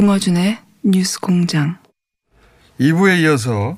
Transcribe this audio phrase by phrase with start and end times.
[0.00, 1.76] 김어준의 뉴스 공장.
[2.80, 3.76] 2부에 이어서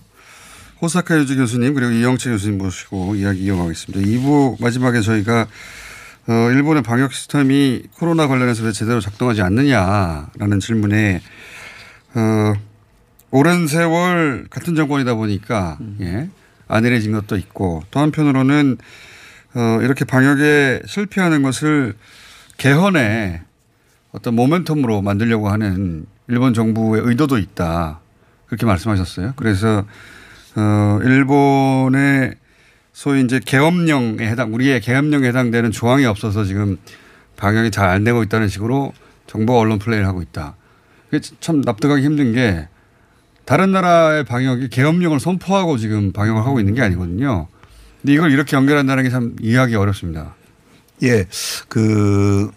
[0.80, 4.08] 호사카 유지 교수님 그리고 이영채 교수님 모시고 이야기 이어가겠습니다.
[4.08, 5.48] 2부 마지막에 저희가
[6.28, 11.20] 어, 일본의 방역 시스템이 코로나 관련해서 왜 제대로 작동하지 않느냐라는 질문에
[12.14, 12.52] 어,
[13.32, 15.96] 오랜 세월 같은 정권이다 보니까 음.
[16.02, 16.30] 예,
[16.68, 18.78] 안일해진 것도 있고 또 한편으로는
[19.54, 21.96] 어, 이렇게 방역에 실패하는 것을
[22.58, 23.42] 개헌에
[24.12, 28.00] 어떤 모멘텀으로 만들려고 하는 일본 정부의 의도도 있다.
[28.46, 29.32] 그렇게 말씀하셨어요.
[29.36, 29.84] 그래서
[30.54, 32.34] 어 일본의
[32.92, 36.76] 소위 이제 계엄령에 해당 우리의 계엄령에 해당되는 조항이 없어서 지금
[37.36, 38.92] 방역이 잘 안 되고 있다는 식으로
[39.26, 40.56] 정부 언론 플레이를 하고 있다.
[41.10, 42.68] 그게 참 납득하기 힘든 게
[43.46, 47.48] 다른 나라의 방역이 계엄령을 선포하고 지금 방역을 하고 있는 게 아니거든요.
[48.02, 50.34] 근데 이걸 이렇게 연결한다는 게 참 이해하기 어렵습니다.
[51.02, 51.26] 예.
[51.68, 52.50] 그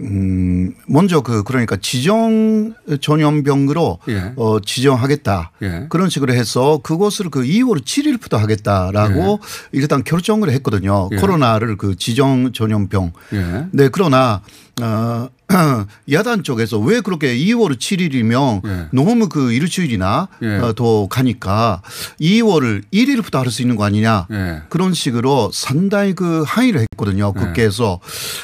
[0.00, 4.32] 음, 먼저 그 그러니까 지정 전염병으로 예.
[4.36, 5.52] 어 지정하겠다.
[5.62, 5.86] 예.
[5.88, 9.68] 그런 식으로 해서 그것을 그 2월 7일부터 하겠다라고 예.
[9.72, 11.08] 일단 결정을 했거든요.
[11.12, 11.16] 예.
[11.16, 13.12] 코로나를 그 지정 전염병.
[13.34, 13.66] 예.
[13.72, 14.42] 네, 그러나
[14.80, 15.28] 어
[16.10, 18.86] 야단 쪽에서 왜 그렇게 2월 7일이면 예.
[18.92, 20.56] 너무 그 일주일이나 예.
[20.58, 21.82] 어, 더 가니까
[22.20, 24.62] 2월 1일부터 할 수 있는 거 아니냐 예.
[24.68, 27.32] 그런 식으로 상당히 그 항의를 했거든요.
[27.36, 27.40] 예.
[27.40, 27.98] 국회에서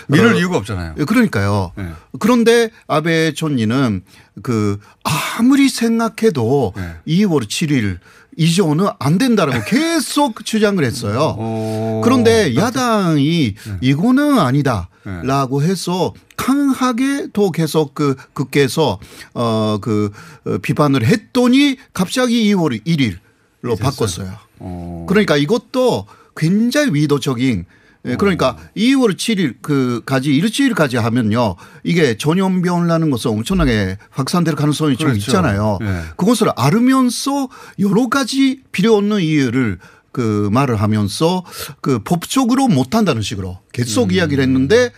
[0.09, 0.95] 미룰 어, 이유가 없잖아요.
[0.99, 1.71] 예, 그러니까요.
[1.79, 1.93] 예.
[2.19, 4.03] 그런데 아베 총리는
[4.43, 6.73] 그 아무리 생각해도
[7.07, 7.99] 2월 7일
[8.37, 11.37] 이전은 안 된다라고 계속 주장을 했어요.
[11.39, 12.01] 오.
[12.05, 13.77] 그런데 야당이 네.
[13.81, 19.01] 이거는 아니다라고 해서 강하게 또 계속 그 국회에서
[19.33, 20.13] 어그
[20.45, 24.31] 어, 비판을 했더니 갑자기 2월 1일로 바꿨어요.
[24.61, 25.07] 오.
[25.07, 27.65] 그러니까 이것도 굉장히 위도적인
[28.07, 35.13] 예, 그러니까 2월 7일 그까지 일주일까지 하면요 이게 전염병이라는 것은 엄청나게 확산될 가능성이 그렇죠.
[35.13, 35.79] 좀 있잖아요.
[35.81, 36.03] 네.
[36.17, 37.49] 그것을 알으면서
[37.81, 39.79] 여러 가지 필요 없는 이유를
[40.13, 41.45] 그 말을 하면서
[41.81, 44.13] 그 법적으로 못한다는 식으로 계속 음.
[44.13, 44.91] 이야기를 했는데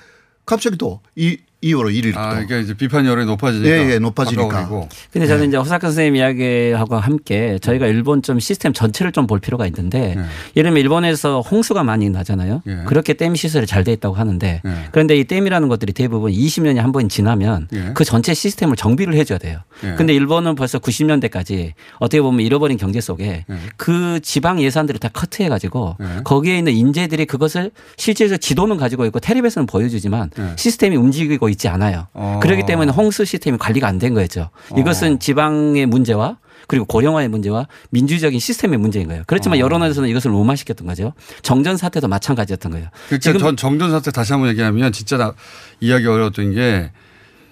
[0.47, 2.17] 갑자기 또 이 2월 1일부터.
[2.17, 3.69] 아, 이게 이제 비판 여론이 높아지니까.
[3.69, 4.69] 예, 예 높아지니까.
[5.13, 5.49] 근데 저는 네.
[5.49, 7.91] 이제 호사카 선생님 이야기하고 함께 저희가 네.
[7.93, 10.23] 일본 좀 시스템 전체를 좀 볼 필요가 있는데 네.
[10.57, 12.63] 예를 들면 일본에서 홍수가 많이 나잖아요.
[12.65, 12.83] 네.
[12.87, 14.89] 그렇게 댐 시설이 잘 돼 있다고 하는데 네.
[14.93, 17.91] 그런데 이 댐이라는 것들이 대부분 20년이 한 번 지나면 네.
[17.95, 19.59] 그 전체 시스템을 정비를 해줘야 돼요.
[19.97, 23.45] 근데 일본은 벌써 90년대까지 어떻게 보면 잃어버린 경제 속에
[23.77, 29.67] 그 지방 예산들을 다 커트해 가지고 거기에 있는 인재들이 그것을 실제로 지도는 가지고 있고 텔레비에서는
[29.67, 32.07] 보여주지만 시스템이 움직이고 있지 않아요.
[32.15, 32.41] 어.
[32.43, 34.51] 그렇기 때문에 홍수 시스템이 관리가 안 된 거죠.
[34.77, 35.19] 이것은 어.
[35.19, 39.23] 지방의 문제와 그리고 고령화의 문제와 민주적인 시스템의 문제인 거예요.
[39.27, 39.61] 그렇지만 어.
[39.61, 41.15] 여론에서는 이것을 무마시켰던 거죠.
[41.43, 42.89] 정전 사태도 마찬가지였던 거예요.
[43.07, 45.33] 그러니까 지금 전 정전 사태 다시 한번 얘기하면 진짜 나
[45.81, 46.91] 이야기 어려웠던 게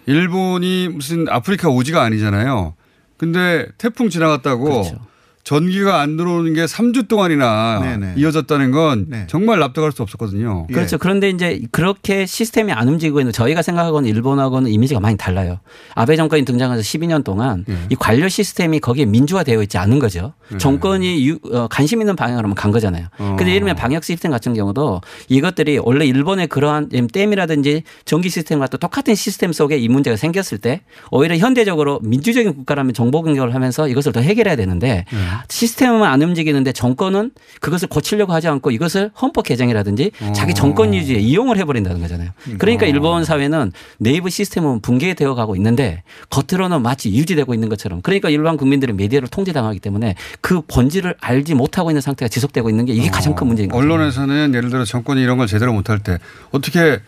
[0.06, 2.74] 일본이 무슨 아프리카 오지가 아니잖아요.
[3.16, 4.98] 근데 태풍 지나갔다고 그렇죠.
[5.46, 8.14] 전기가 안 들어오는 게 3주 동안이나 네네.
[8.16, 9.26] 이어졌다는 건 네.
[9.28, 10.66] 정말 납득할 수 없었거든요.
[10.68, 10.74] 예.
[10.74, 10.98] 그렇죠.
[10.98, 15.60] 그런데 이제 그렇게 시스템이 안 움직이고 있는 저희가 생각하고는 일본하고는 이미지가 많이 달라요.
[15.94, 17.76] 아베 정권이 등장해서 12년 동안 네.
[17.90, 20.32] 이 관료 시스템이 거기에 민주화되어 있지 않은 거죠.
[20.48, 20.58] 네.
[20.58, 23.06] 정권이 유, 어, 관심 있는 방향으로 간 거잖아요.
[23.16, 23.36] 어.
[23.38, 28.78] 근데 예를 들면 방역 시스템 같은 경우도 이것들이 원래 일본의 그러한 댐이라든지 전기 시스템과 또
[28.78, 30.80] 똑같은 시스템 속에 이 문제가 생겼을 때
[31.12, 35.35] 오히려 현대적으로 민주적인 국가라면 정보 공격을 하면서 이것을 더 해결해야 되는데 네.
[35.48, 37.30] 시스템은 안 움직이는데 정권은
[37.60, 42.30] 그것을 고치려고 하지 않고 이것을 헌법 개정이라든지 자기 정권 유지에 이용을 해버린다는 거잖아요.
[42.58, 42.88] 그러니까 어.
[42.88, 48.96] 일본 사회는 내부 시스템은 붕괴되어 가고 있는데 겉으로는 마치 유지되고 있는 것처럼 그러니까 일반 국민들은
[48.96, 53.46] 메디아를 통제당하기 때문에 그 본질을 알지 못하고 있는 상태가 지속되고 있는 게 이게 가장 큰
[53.46, 53.82] 문제인 거죠.
[53.82, 56.18] 언론에서는 예를 들어 정권이 이런 걸 제대로 못할 때
[56.50, 57.00] 어떻게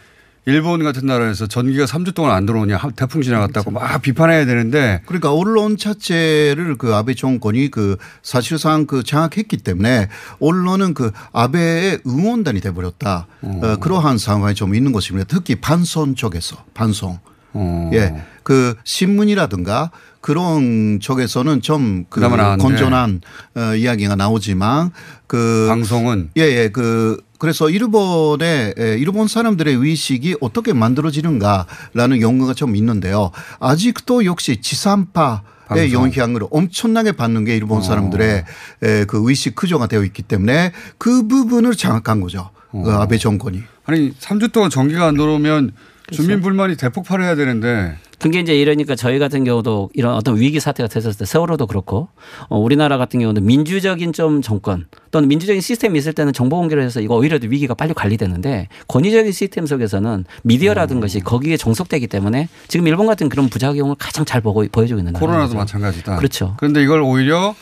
[0.49, 3.87] 일본 같은 나라에서 전기가 3주 동안 안 들어오냐 태풍 지나갔다고 그렇죠.
[3.87, 10.09] 막 비판해야 되는데 그러니까 언론 자체를 그 아베 정권이 그 사실상 그 장악했기 때문에
[10.41, 13.61] 언론은 그 아베의 응원단이 돼버렸다 어.
[13.63, 15.27] 어, 그러한 상황이 좀 있는 것입니다.
[15.29, 17.19] 특히 반선 쪽에서 반성.
[17.53, 17.91] 어.
[17.93, 18.15] 예.
[18.43, 19.91] 그 신문이라든가
[20.21, 22.21] 그런 쪽에서는 좀 그.
[22.21, 23.21] 건전한
[23.55, 24.91] 어, 이야기가 나오지만
[25.27, 26.69] 그 방송은 예, 예.
[26.69, 33.31] 그 그래서 일본의 예, 일본 사람들의 의식이 어떻게 만들어지는가라는 연구가 좀 있는데요.
[33.61, 35.93] 아직도 역시 지산파의 방송.
[35.93, 37.81] 영향을 엄청나게 받는 게 일본 어.
[37.81, 38.45] 사람들의
[38.85, 42.51] 예, 그 의식 구조가 되어 있기 때문에 그 부분을 장악한 거죠.
[42.73, 42.83] 어.
[42.83, 43.63] 그 아베 정권이.
[43.87, 45.73] 아니 3주 동안 전기가 안 들어오면
[46.07, 46.23] 그렇죠.
[46.23, 51.19] 주민 불만이 대폭발해야 되는데 그게 이제 이러니까 저희 같은 경우도 이런 어떤 위기 사태가 됐었을
[51.19, 52.09] 때 세월호도 그렇고
[52.49, 57.01] 어, 우리나라 같은 경우는 민주적인 좀 정권 또는 민주적인 시스템이 있을 때는 정보 공개를 해서
[57.01, 61.01] 이거 오히려 위기가 빨리 관리되는데 권위적인 시스템 속에서는 미디어라든 음.
[61.01, 65.55] 것이 거기에 종속되기 때문에 지금 일본 같은 그런 부작용을 가장 잘 보고 보여주고 있는 코로나도
[65.55, 65.57] 나라죠.
[65.57, 66.17] 마찬가지다.
[66.17, 66.55] 그렇죠.
[66.59, 67.55] 그런데 이걸 오히려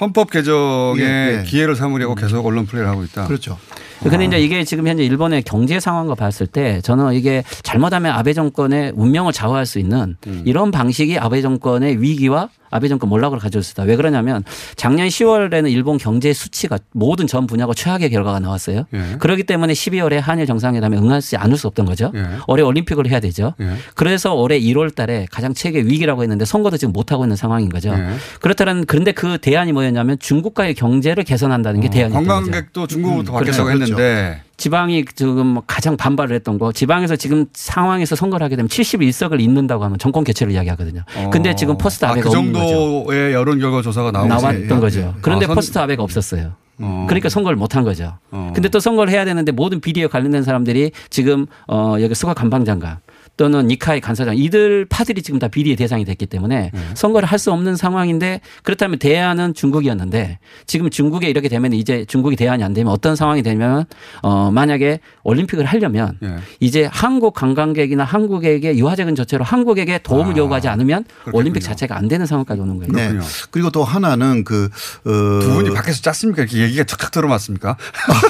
[0.00, 1.44] 헌법 개정의 예, 예.
[1.44, 3.26] 기회를 삼으려고 계속 언론 플레이를 하고 있다.
[3.26, 3.58] 그렇죠.
[4.02, 8.92] 근데 이제 이게 지금 현재 일본의 경제 상황과 봤을 때 저는 이게 잘못하면 아베 정권의
[8.96, 10.42] 운명을 좌우할 수 있는 음.
[10.46, 13.82] 이런 방식이 아베 정권의 위기와 아베 정권 몰락을 가져올 수 있다.
[13.82, 14.44] 왜 그러냐면
[14.76, 18.86] 작년 10월에는 일본 경제 수치가 모든 전 분야고 최악의 결과가 나왔어요.
[18.94, 19.16] 예.
[19.18, 22.12] 그렇기 때문에 12월에 한일 정상회담에 응하지 않을 수 없던 거죠.
[22.14, 22.24] 예.
[22.46, 23.54] 올해 올림픽을 해야 되죠.
[23.60, 23.74] 예.
[23.94, 27.90] 그래서 올해 1월 달에 가장 최악의 위기라고 했는데 선거도 지금 못 하고 있는 상황인 거죠.
[27.90, 28.14] 예.
[28.40, 32.34] 그렇다면 그런데 그 대안이 뭐였냐면 중국과의 경제를 개선한다는 게 어, 대안이었던 거죠.
[32.34, 33.82] 관광객도 중국으로부터 음, 받겠다고 그렇죠.
[33.84, 39.40] 했는데 지방이 지금 뭐 가장 반발을 했던 거 지방에서 지금 상황에서 선거를 하게 되면 71석을
[39.40, 41.02] 잇는다고 하면 정권 개최를 이야기하거든요.
[41.32, 42.66] 근데 지금 포스트 아, 아베가 그 없는 거죠.
[42.68, 45.00] 정도의 여론 결과 조사가 나왔던 예, 거죠.
[45.00, 45.12] 예.
[45.22, 46.52] 그런데 아, 선- 포스트 아베가 없었어요.
[46.78, 47.06] 어.
[47.08, 48.18] 그러니까 선거를 못 한 거죠.
[48.30, 48.52] 어.
[48.54, 52.98] 근데 또 선거를 해야 되는데 모든 비리에 관련된 사람들이 지금 어 여기 스가 관방장관
[53.40, 56.80] 또는 니카이 간사장 이들 파들이 지금 다 비리의 대상이 됐기 때문에 네.
[56.92, 62.62] 선거를 할 수 없는 상황인데 그렇다면 대안은 중국이었는데 지금 중국에 이렇게 되면 이제 중국이 대안이
[62.62, 63.86] 안 되면 어떤 상황이 되면
[64.20, 66.36] 어 만약에 올림픽을 하려면 예.
[66.60, 71.38] 이제 한국 관광객이나 한국에게 유화적인 조치로 한국에게 도움을 아, 요구하지 않으면 그렇겠군요.
[71.38, 72.92] 올림픽 자체가 안 되는 상황까지 오는 거예요.
[72.92, 73.08] 네.
[73.08, 73.24] 그렇군요.
[73.50, 74.68] 그리고 또 하나는 그
[75.06, 76.42] 어, 두 분이 밖에서 짰습니까?
[76.42, 77.78] 이렇게 얘기가 툭툭 들어맞습니까?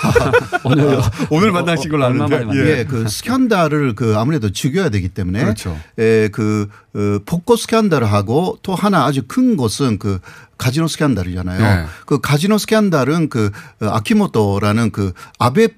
[0.62, 2.46] 오늘 오늘 만나신 걸로 아는데.
[2.54, 2.78] 예.
[2.78, 5.78] 예, 그 스캔들을 그 아무래도 죽여야 되기 때문에 그렇죠.
[5.98, 10.18] 예, 그 어, 복고 스캔들을 하고 또 하나 아주 큰 것은 그
[10.58, 11.60] 가지노 스캔들이잖아요.
[11.60, 11.86] 네.
[12.06, 13.50] 그 가지노 스캔들은 그
[13.80, 15.68] 어, 아키모토라는 그 아베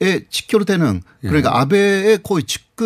[0.00, 1.28] 에 직결되는 예.
[1.28, 2.42] 그러니까 아베의 거의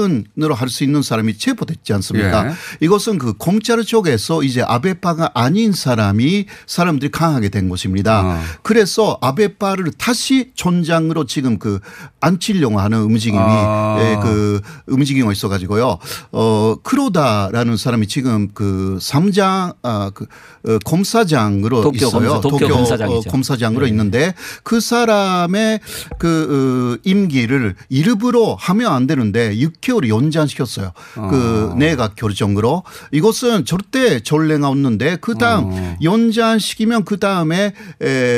[0.06, 2.48] 측근으로 할 수 있는 사람이 체포됐지 않습니까?
[2.48, 2.52] 예.
[2.81, 8.22] 이것은 그 검찰 쪽에서 이제 아베파가 아닌 사람이 사람들이 강하게 된 것입니다.
[8.26, 8.40] 어.
[8.62, 11.78] 그래서 아베파를 다시 전장으로 지금 그
[12.20, 13.96] 안치려고 하는 움직임이 아.
[14.00, 15.98] 예, 그 움직임이 있어 가지고요.
[16.32, 20.26] 어 크로다라는 사람이 지금 그 삼장 아그
[20.66, 22.28] 어, 검사장으로 도쿄 있어요.
[22.32, 23.28] 검사- 도쿄 검사장이죠.
[23.28, 23.90] 어, 검사장으로 네.
[23.90, 24.34] 있는데
[24.64, 25.81] 그 사람의
[26.19, 30.93] 그 어, 임기를 일부러 하면 안 되는데 6 개월 연장시켰어요.
[31.15, 31.75] 그 어.
[31.77, 35.97] 내각 결정으로 이것은 절대 전례가 없는데 그 다음 어.
[36.03, 37.73] 연장시키면 그 다음에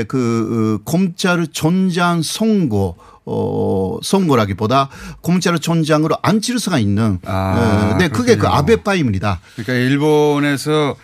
[0.08, 4.90] 그 어, 검찰 전장 선고 어, 선거라기보다
[5.22, 8.46] 검찰 전장으로 앉힐 수가 있는 아, 어, 네, 그게 그.
[8.46, 9.40] 아베파입니다.
[9.56, 10.96] 그러니까 일본에서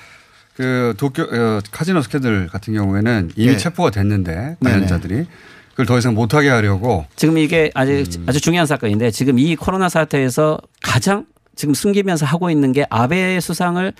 [0.56, 3.56] 그 도쿄 어, 카지노 스캔들 같은 경우에는 이미 네.
[3.56, 4.56] 체포가 됐는데.
[4.62, 5.26] 관련자들이
[5.74, 8.24] 그걸 더 이상 못하게 하려고 지금 이게 아주 음.
[8.28, 11.26] 아주 중요한 사건인데 지금 이 코로나 사태에서 가장
[11.56, 13.92] 지금 숨기면서 하고 있는 게 아베 수상을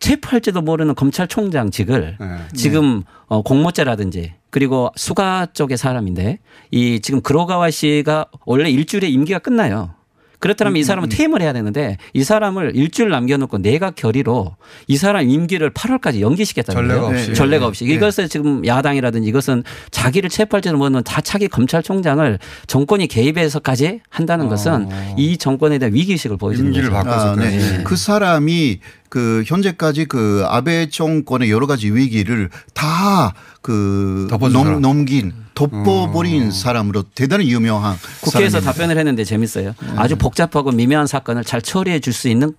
[0.00, 2.26] 체포할지도 모르는 검찰총장직을 네.
[2.54, 9.94] 지금 어, 공모죄라든지 그리고 수가 쪽의 사람인데 이 지금 그로가와 씨가 원래 일주일에 임기가 끝나요.
[10.42, 14.56] 그렇다면 이 사람은 퇴임을 해야 되는데 이 사람을 일주일 남겨놓고 내각 결의로
[14.88, 17.16] 이 사람 임기를 8월까지 연기시켰다는 전례가 거예요.
[17.16, 17.34] 없이.
[17.34, 17.84] 전례가 없이.
[17.86, 17.94] 네.
[17.94, 25.14] 이것을 지금 야당이라든지 이것은 자기를 체포할지는 모르는 다 차기 검찰총장을 정권이 개입해서까지 한다는 것은 어.
[25.16, 27.04] 이 정권에 대한 위기의식을 보여주는 임기를 거죠.
[27.04, 27.50] 바꿔서 아, 네.
[27.56, 27.84] 네.
[27.84, 28.80] 그 사람이
[29.12, 34.80] 그 현재까지 그 아베 정권의 여러 가지 위기를 다그 덮어준 사람.
[34.80, 38.72] 넘긴 덮어버린 사람으로 대단히 유명한 국회에서 사람입니다.
[38.72, 39.74] 답변을 했는데 재밌어요.
[39.82, 39.92] 네.
[39.96, 42.54] 아주 복잡하고 미묘한 사건을 잘 처리해 줄 수 있는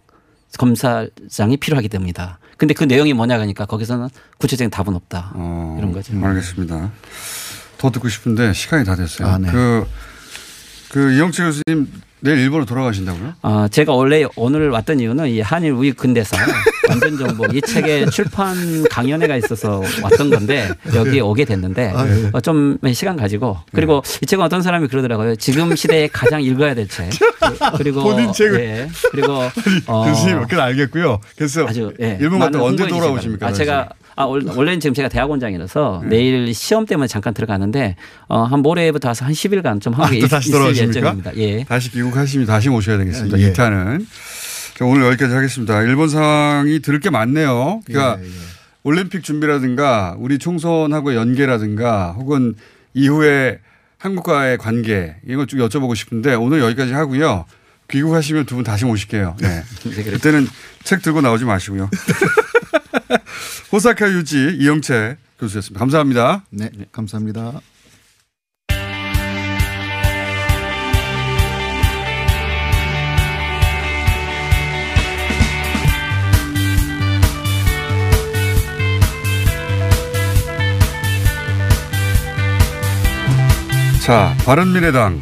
[0.60, 2.38] 검사장이 필요하기 때문이다.
[2.58, 5.32] 근데 그 내용이 뭐냐 하니까 거기서는 구체적인 답은 없다.
[5.34, 6.14] 어, 이런 거죠.
[6.24, 6.92] 알겠습니다.
[7.80, 9.28] 더 듣고 싶은데 시간이 다 됐어요.
[9.28, 9.50] 아, 네.
[9.52, 9.86] 그,
[10.94, 11.88] 그 이영채 교수님
[12.20, 13.34] 내일 일본으로 돌아가신다고요?
[13.42, 16.38] 어, 제가 원래 오늘 왔던 이유는 이 한일 우익 근대사
[16.88, 22.30] 완전 정보 이 책의 출판 강연회가 있어서 왔던 건데 여기 오게 됐는데 아, 네.
[22.32, 25.36] 어, 좀 시간 가지고 그리고 이 책은 어떤 사람이 그러더라고요.
[25.38, 27.10] 지금 시대에 가장 읽어야 될 책.
[27.78, 28.60] 그리고 본인 책을.
[28.60, 28.90] 예.
[29.12, 29.50] 그리고
[29.88, 31.20] 어, 교수님, 그건 알겠고요.
[31.36, 32.20] 그래서 아주 예.
[32.22, 33.48] 일본 갔다 언제 돌아오십니까?
[33.48, 36.10] 아, 제가 아, 원- 원래는 지금 제가 대학원장이라서 네.
[36.10, 37.96] 내일 시험 때문에 잠깐 들어가는데
[38.28, 40.98] 어, 한 모레부터 와서 한 10일간 좀 한국에 또 있, 다시 돌아오십니까?
[41.00, 41.38] 예정입니다.
[41.38, 41.64] 예.
[41.64, 43.40] 다시 귀국하시면 다시 모셔야 되겠습니다.
[43.40, 43.52] 예.
[43.54, 44.06] 2탄은.
[44.78, 45.82] 자, 오늘 여기까지 하겠습니다.
[45.84, 47.82] 일본 상황이 들을 게 많네요.
[47.86, 48.30] 그러니까 예, 예.
[48.84, 52.56] 올림픽 준비라든가 우리 총선하고 연계라든가 혹은
[52.94, 53.60] 이후에
[53.98, 57.46] 한국과의 관계 것좀 여쭤보고 싶은데 오늘 여기까지 하고요.
[57.90, 59.36] 귀국하시면 두 분 다시 모실게요.
[59.40, 59.62] 네.
[60.12, 60.48] 그때는
[60.84, 61.90] 책 들고 나오지 마시고요.
[63.74, 65.80] 호사카 유지 이영채 교수였습니다.
[65.80, 66.46] 감사합니다.
[66.52, 67.60] 네, 감사합니다.
[84.06, 85.20] 자, 바른미래당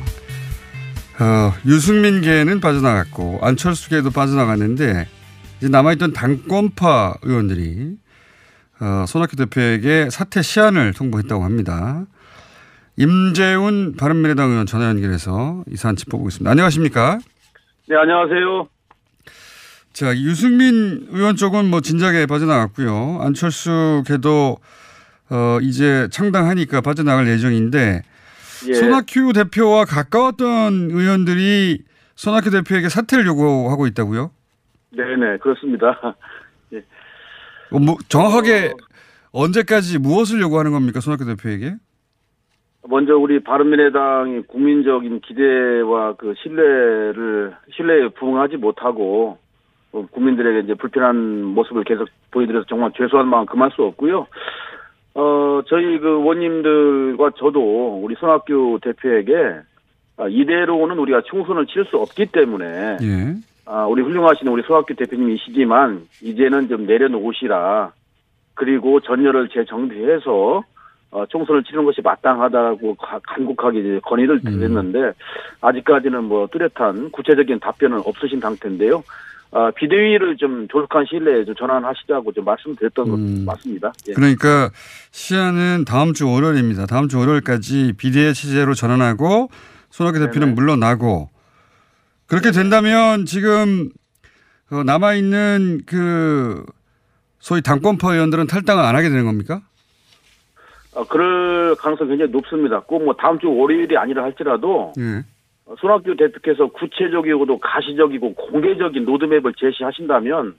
[1.22, 5.08] 어, 유승민계는 빠져나갔고 안철수계도 빠져나갔는데
[5.60, 8.01] 이제 남아있던 당권파 의원들이
[8.82, 12.04] 어, 손학규 대표에게 사퇴 시한을 통보했다고 합니다.
[12.98, 16.50] 임재훈 바른미래당 의원 전화 연결해서 이 사안 짚어보겠습니다.
[16.50, 17.20] 안녕하십니까?
[17.88, 18.68] 네, 안녕하세요.
[19.94, 23.20] 자, 유승민 의원 쪽은 뭐 진작에 빠져나갔고요.
[23.22, 24.58] 안철수 걔도
[25.30, 28.02] 어, 이제 창당하니까 빠져나갈 예정인데
[28.68, 28.74] 예.
[28.74, 31.84] 손학규 대표와 가까웠던 의원들이
[32.16, 34.32] 손학규 대표에게 사퇴를 요구하고 있다고요?
[34.92, 36.16] 네네, 그렇습니다.
[37.72, 38.74] 어, 뭐 정확하게
[39.32, 41.76] 언제까지 무엇을 요구하는 겁니까 손학규 대표에게?
[42.88, 49.38] 먼저 우리 바른미래당이 국민적인 기대와 그 신뢰를, 신뢰에 부응하지 못하고
[49.94, 54.28] 어, 국민들에게 이제 불편한 모습을 계속 보여드려서 정말 죄송한 마음 금할 수 없고요.
[55.14, 59.60] 어, 저희 그 원님들과 저도 우리 손학규 대표에게
[60.18, 63.36] 아, 이대로는 우리가 총선을 칠수 없기 때문에 예.
[63.66, 67.92] 아, 우리 훌륭하신 우리 소학교 대표님이시지만 이제는 좀 내려놓으시라.
[68.54, 70.64] 그리고 전열을 재정비해서
[71.12, 75.12] 어, 총선을 치르는 것이 마땅하다고 가- 간곡하게 이제 건의를 드렸는데
[75.60, 79.04] 아직까지는 뭐 뚜렷한 구체적인 답변은 없으신 상태인데요.
[79.52, 83.46] 아, 비대위를 좀 조속한 시일 내에 좀 전환하시자고 좀 말씀드렸던 음.
[83.46, 83.92] 것 맞습니다.
[84.08, 84.14] 예.
[84.14, 84.70] 그러니까
[85.12, 86.86] 시한은 다음 주 월요일입니다.
[86.86, 89.50] 다음 주 월요일까지 비대위 체제로 전환하고
[89.90, 90.56] 손학규 대표는.
[90.56, 91.30] 물러나고
[92.32, 93.90] 그렇게 된다면 지금
[94.72, 96.64] 어, 남아 있는 그
[97.40, 99.60] 소위 당권파 의원들은 탈당을 안 하게 되는 겁니까?
[100.96, 102.80] 어, 그럴 가능성이 굉장히 높습니다.
[102.80, 105.26] 꼭 뭐 다음 주 월요일이 아니라 할지라도 예.
[105.66, 110.56] 어, 손학규 대표께서 구체적이고도 가시적이고 공개적인 로드맵을 제시하신다면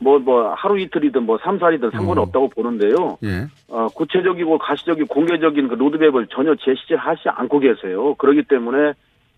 [0.00, 3.16] 뭐, 뭐, 하루 이틀이든 뭐, 삼, 사일이든 상관없다고 보는데요.
[3.22, 3.46] 예.
[3.68, 8.14] 어, 구체적이고 가시적이고 공개적인 그 로드맵을 전혀 제시하지 않고 계세요.
[8.16, 8.94] 그렇기 때문에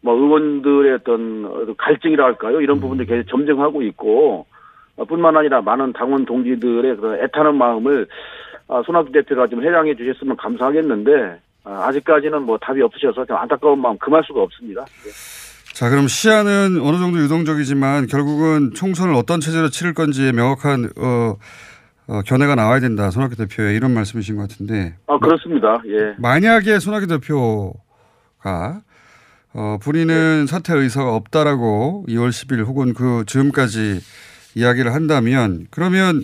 [0.06, 2.60] 뭐, 의원들의 어떤 어, 갈증이라 할까요?
[2.60, 4.46] 이런 부분들이 계속 점증하고 있고,
[4.96, 8.06] 어, 뿐만 아니라 많은 당원 동지들의 그 애타는 마음을
[8.68, 13.98] 아, 손학규 대표가 좀 해량해 주셨으면 감사하겠는데, 아, 아직까지는 뭐 답이 없으셔서 좀 안타까운 마음
[13.98, 14.82] 금할 수가 없습니다.
[15.06, 15.10] 예.
[15.72, 21.34] 자, 그럼 시한은 어느 정도 유동적이지만 결국은 총선을 어떤 체제로 치를 건지에 명확한 어,
[22.08, 23.10] 어, 견해가 나와야 된다.
[23.10, 25.80] 손학규 대표의 이런 말씀이신 것 같은데 아, 그렇습니다.
[25.86, 26.14] 예.
[26.18, 28.80] 만약에 손학규 대표가
[29.58, 34.00] 어, 본인은 사퇴 의사가 없다라고 2월 10일 혹은 그 즈음까지
[34.54, 36.20] 이야기를 한다면 그러면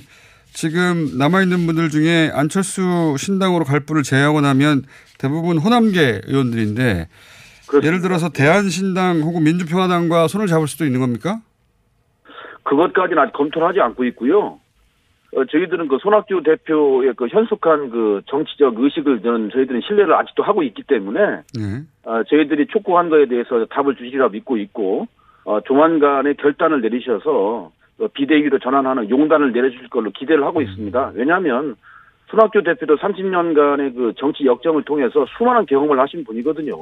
[0.53, 4.83] 지금 남아있는 분들 중에 안철수 신당으로 갈 분을 제외하고 나면
[5.19, 7.09] 대부분 호남계 의원들인데
[7.69, 7.87] 그렇습니다.
[7.87, 11.41] 예를 들어서 대한신당 혹은 민주평화당과 손을 잡을 수도 있는 겁니까?
[12.65, 14.61] 그것까지는 아직 검토를 하지 않고 있고요.
[15.35, 20.63] 어, 저희들은 그 손학규 대표의 그 현숙한 그 정치적 의식을 저는 저희들은 신뢰를 아직도 하고
[20.63, 21.19] 있기 때문에
[21.55, 21.83] 네.
[22.05, 25.07] 어, 저희들이 촉구한 거에 대해서 답을 주시리라 믿고 있고
[25.45, 31.13] 어, 조만간에 결단을 내리셔서 어, 비대위로 전환하는 용단을 내려주실 걸로 기대를 하고 있습니다.
[31.15, 31.77] 왜냐하면
[32.29, 36.75] 손학규 대표도 30년간의 그 정치 역정을 통해서 수많은 경험을 하신 분이거든요.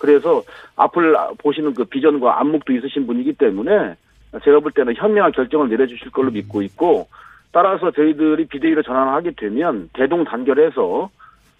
[0.00, 0.42] 그래서
[0.76, 3.96] 앞을 보시는 그 비전과 안목도 있으신 분이기 때문에
[4.44, 7.08] 제가 볼 때는 현명한 결정을 내려주실 걸로 믿고 있고
[7.52, 11.10] 따라서 저희들이 비대위로 전환하게 되면 대동 단결해서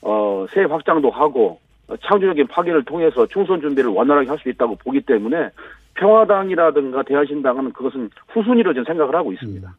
[0.02, 1.67] 어, 새 확장도 하고 어,
[2.06, 5.50] 창조적인 파괴를 통해서 총선 준비를 원활하게 할 수 있다고 보기 때문에
[5.94, 9.76] 평화당이라든가 대한신당은 그것은 후순위로 저는 생각을 하고 있습니다.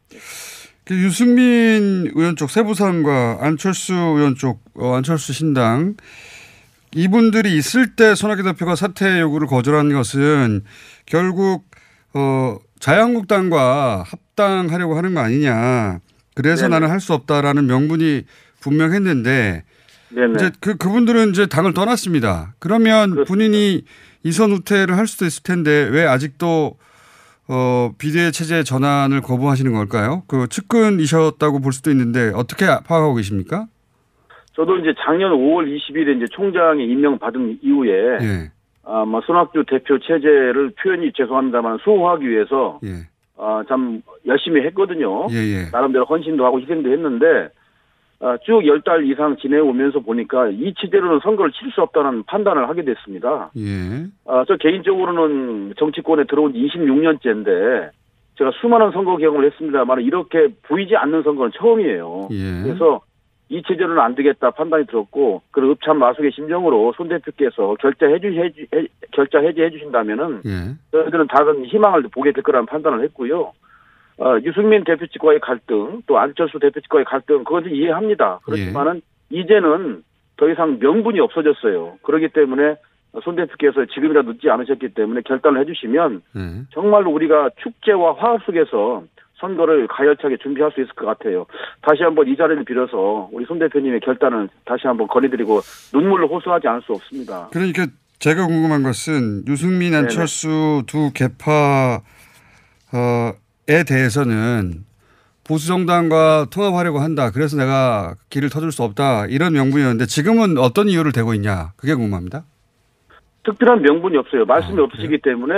[0.86, 5.96] 그 유승민 의원 쪽 세부상과 안철수 의원 쪽 어, 안철수 신당
[6.96, 10.62] 이분들이 있을 때 손학규 대표가 사퇴 요구를 거절한 것은
[11.06, 11.66] 결국
[12.16, 16.00] 어, 자유한국당과 합당하려고 하는 거 아니냐.
[16.34, 16.74] 그래서 네네.
[16.74, 18.24] 나는 할 수 없다라는 명분이
[18.62, 19.63] 분명했는데
[20.10, 20.34] 네네.
[20.36, 22.54] 이제 그 그분들은 이제 당을 떠났습니다.
[22.60, 23.28] 그러면 그렇습니다.
[23.28, 23.84] 본인이
[24.24, 26.78] 이선 후퇴를 할 수도 있을 텐데 왜 아직도
[27.48, 30.24] 어, 비대 체제 전환을 거부하시는 걸까요?
[30.28, 33.66] 그 측근이셨다고 볼 수도 있는데 어떻게 파악하고 계십니까?
[34.54, 38.51] 저도 이제 작년 5월 20일에 이제 총장이 임명받은 이후에 예,
[38.84, 45.28] 아마 손학규 대표 체제를 표현이 죄송합니다만 수호하기 위해서 예, 어, 참 열심히 했거든요.
[45.32, 45.70] 예, 예.
[45.72, 47.50] 나름대로 헌신도 하고 희생도 했는데 어,
[48.43, 53.49] 쭉 열 달 이상 지내오면서 보니까 이 치대로는 선거를 칠 수 없다는 판단을 하게 됐습니다.
[53.57, 54.05] 예.
[54.25, 57.89] 어, 저 개인적으로는 정치권에 들어온 지 26년째인데
[58.38, 62.27] 제가 수많은 선거 경험을 했습니다만 이렇게 보이지 않는 선거는 처음이에요.
[62.31, 62.63] 예.
[62.63, 63.01] 그래서
[63.49, 68.65] 이 체제로는 안 되겠다 판단이 들었고 그런 읍참 마속의 심정으로 손 대표께서 결자 해주 해주
[68.75, 70.51] 해- 결자 해지해 주신다면은 예.
[70.91, 73.53] 저희들은 다른 희망을 보게 될 거라는 판단을 했고요.
[74.19, 78.39] 어, 유승민 대표 측과의 갈등, 또 안철수 대표 측과의 갈등, 그것은 이해합니다.
[78.43, 80.03] 그렇지만은 이제는
[80.38, 81.97] 더 이상 명분이 없어졌어요.
[82.03, 82.75] 그렇기 때문에
[83.23, 86.41] 손 대표께서 지금이라도 늦지 않으셨기 때문에 결단을 해주시면 예.
[86.71, 89.03] 정말로 우리가 축제와 화합 속에서
[89.39, 91.45] 선거를 가열차게 준비할 수 있을 것 같아요.
[91.81, 95.61] 다시 한번 이 자리를 빌어서 우리 손 대표님의 결단을 다시 한번 건의드리고
[95.93, 97.47] 눈물로 호소하지 않을 수 없습니다.
[97.51, 97.88] 그러니까
[98.19, 99.97] 제가 궁금한 것은 유승민, 네네.
[99.97, 101.99] 안철수 두 개파에
[103.85, 104.85] 대해서는
[105.47, 107.31] 보수 정당과 통합하려고 한다.
[107.31, 109.25] 그래서 내가 길을 터줄 수 없다.
[109.27, 111.71] 이런 명분이었는데 지금은 어떤 이유를 대고 있냐.
[111.75, 112.43] 그게 궁금합니다.
[113.43, 114.45] 특별한 명분이 없어요.
[114.45, 115.55] 말씀이 아, 없으시기 때문에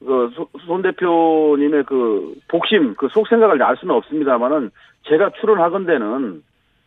[0.00, 0.30] 그
[0.66, 4.70] 손 대표님의 그 복심, 그 속 생각을 알 수는 없습니다만은
[5.08, 6.42] 제가 추론하건대는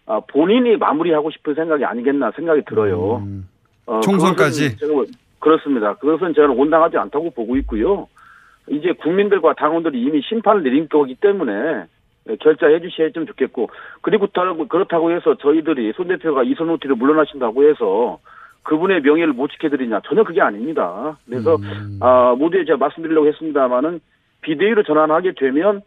[0.05, 3.17] 아, 본인이 마무리하고 싶은 생각이 아니겠나 생각이 들어요.
[3.25, 3.47] 음,
[3.85, 4.77] 어, 총선까지?
[4.91, 5.05] 뭐-
[5.39, 5.93] 그렇습니다.
[5.95, 8.07] 그것은 저는 온당하지 않다고 보고 있고요.
[8.69, 11.85] 이제 국민들과 당원들이 이미 심판을 내린 거기 때문에
[12.39, 13.69] 결자해 주셨으면 좋겠고
[14.01, 14.27] 그리고
[14.67, 18.19] 그렇다고, 해서 저희들이 손 대표가 이선호 뒤로 물러나신다고 해서
[18.63, 21.17] 그분의 명예를 못 지켜드리냐 전혀 그게 아닙니다.
[21.25, 21.99] 그래서 음.
[22.01, 23.99] 아, 모두에 제가 말씀드리려고 했습니다마는
[24.41, 25.81] 비대위로 전환하게 되면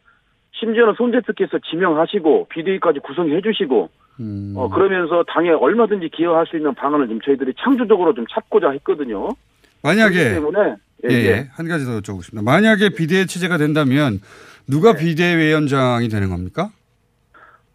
[0.53, 3.89] 심지어는 손 대표께서 지명하시고 비대위까지 구성해 주시고
[4.21, 4.55] 음.
[4.57, 9.31] 어, 그러면서 당에 얼마든지 기여할 수 있는 방안을 좀 저희들이 창조적으로 좀 찾고자 했거든요.
[9.83, 11.49] 만약에 때문에 예, 예.
[11.53, 12.43] 한 가지 더 여쭤보겠습니다.
[12.43, 14.21] 만약에 비대위 체제가 된다면
[14.67, 14.99] 누가 네.
[15.05, 16.71] 비대위원장이 되는 겁니까?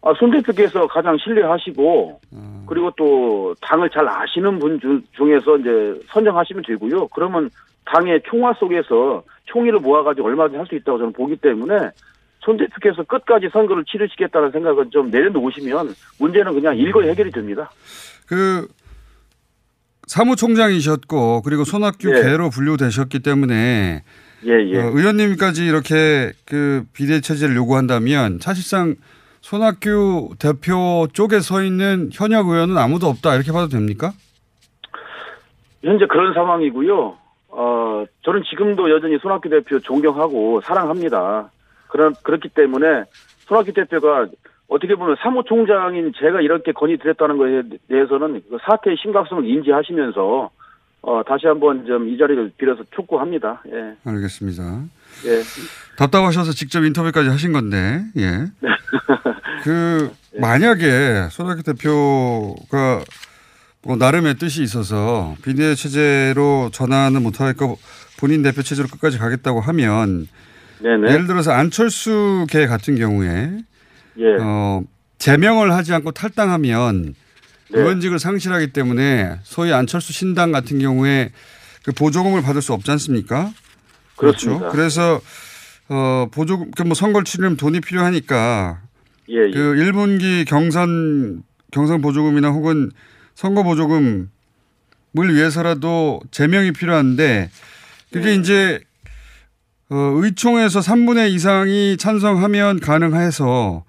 [0.02, 6.00] 아, 손 대표께서 가장 신뢰하시고 어, 그리고 또 당을 잘 아시는 분 중, 중에서 이제
[6.08, 7.06] 선정하시면 되고요.
[7.08, 7.48] 그러면
[7.84, 11.90] 당의 총화 속에서 총의를 모아가지고 얼마든지 할 수 있다고 저는 보기 때문에
[12.40, 17.70] 손 대표께서 끝까지 선거를 치르시겠다는 생각은 좀 내려놓으시면 문제는 그냥 일거에 해결이 됩니다.
[18.26, 18.66] 그
[20.06, 22.22] 사무총장이셨고 그리고 손학규 예.
[22.22, 24.02] 개로 분류되셨기 때문에
[24.44, 24.78] 예, 예.
[24.78, 28.96] 어, 의원님까지 이렇게 그 비대 체제를 요구한다면 사실상
[29.40, 34.12] 손학규 대표 쪽에 서 있는 현역 의원은 아무도 없다 이렇게 봐도 됩니까?
[35.82, 37.18] 현재 그런 상황이고요.
[37.48, 41.50] 어, 저는 지금도 여전히 손학규 대표 존경하고 사랑합니다.
[41.88, 43.04] 그런, 그렇기 때문에
[43.40, 44.26] 손학규 대표가
[44.72, 50.50] 어떻게 보면 사무총장인 제가 이렇게 건의드렸다는 것에 대해서는 그 사태의 심각성을 인지하시면서
[51.02, 53.62] 어, 다시 한번 좀 이 자리를 빌어서 촉구합니다.
[53.72, 53.96] 예.
[54.04, 54.82] 알겠습니다.
[55.26, 55.42] 예.
[55.96, 58.46] 답답하셔서 직접 인터뷰까지 하신 건데, 예.
[59.64, 63.02] 그, 만약에 손학규 대표가
[63.84, 67.76] 뭐 나름의 뜻이 있어서 비대 체제로 전환은 거
[68.18, 70.28] 본인 대표 체제로 끝까지 가겠다고 하면
[70.80, 71.12] 네네.
[71.12, 73.50] 예를 들어서 안철수 계 같은 경우에
[74.18, 74.36] 예.
[74.40, 74.82] 어,
[75.18, 77.14] 제명을 하지 않고 탈당하면
[77.70, 77.80] 네.
[77.80, 81.30] 의원직을 상실하기 때문에 소위 안철수 신당 같은 경우에
[81.84, 83.52] 그 보조금을 받을 수 없지 않습니까?
[84.16, 84.70] 그렇습니다.
[84.70, 84.76] 그렇죠.
[84.76, 85.20] 그래서
[85.88, 88.80] 어 보조금 그뭐 선거를 치르면 돈이 필요하니까
[89.30, 89.50] 예, 예.
[89.50, 92.90] 그 1분기 경선 경선 보조금이나 혹은
[93.34, 94.28] 선거 보조금을
[95.16, 97.50] 위해서라도 제명이 필요한데
[98.12, 98.34] 그게 네.
[98.36, 98.80] 이제
[99.88, 103.84] 어 의총에서 3분의 이상이 찬성하면 가능해서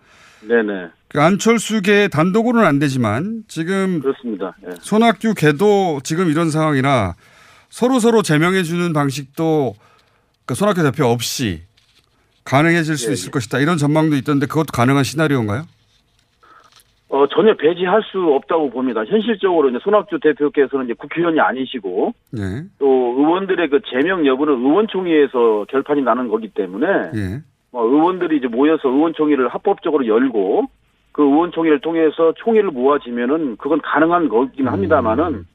[0.48, 0.90] 네네.
[1.10, 4.56] 그 안철수계 단독으로는 안 되지만 지금 그렇습니다.
[4.66, 4.72] 예.
[4.80, 7.14] 손학규 개도 지금 이런 상황이라
[7.70, 9.76] 서로 서로 제명해 주는 방식도
[10.46, 11.62] 그 손학규 대표 없이
[12.46, 13.32] 가능해질 수 예, 있을 예.
[13.32, 15.64] 것이다 이런 전망도 있던데 그것도 가능한 시나리오인가요?
[17.10, 19.06] 어, 전혀 배제할 수 없다고 봅니다.
[19.06, 22.88] 현실적으로 이제 손학규 대표께서는 이제 국회의원이 아니시고 예, 또
[23.20, 29.48] 의원들의 그 제명 여부는 의원총회에서 결판이 나는 거기 때문에 예, 뭐 의원들이 이제 모여서 의원총회를
[29.48, 30.68] 합법적으로 열고
[31.12, 35.46] 그 의원총회를 통해서 총회를 모아지면은 그건 가능한 거긴 합니다만은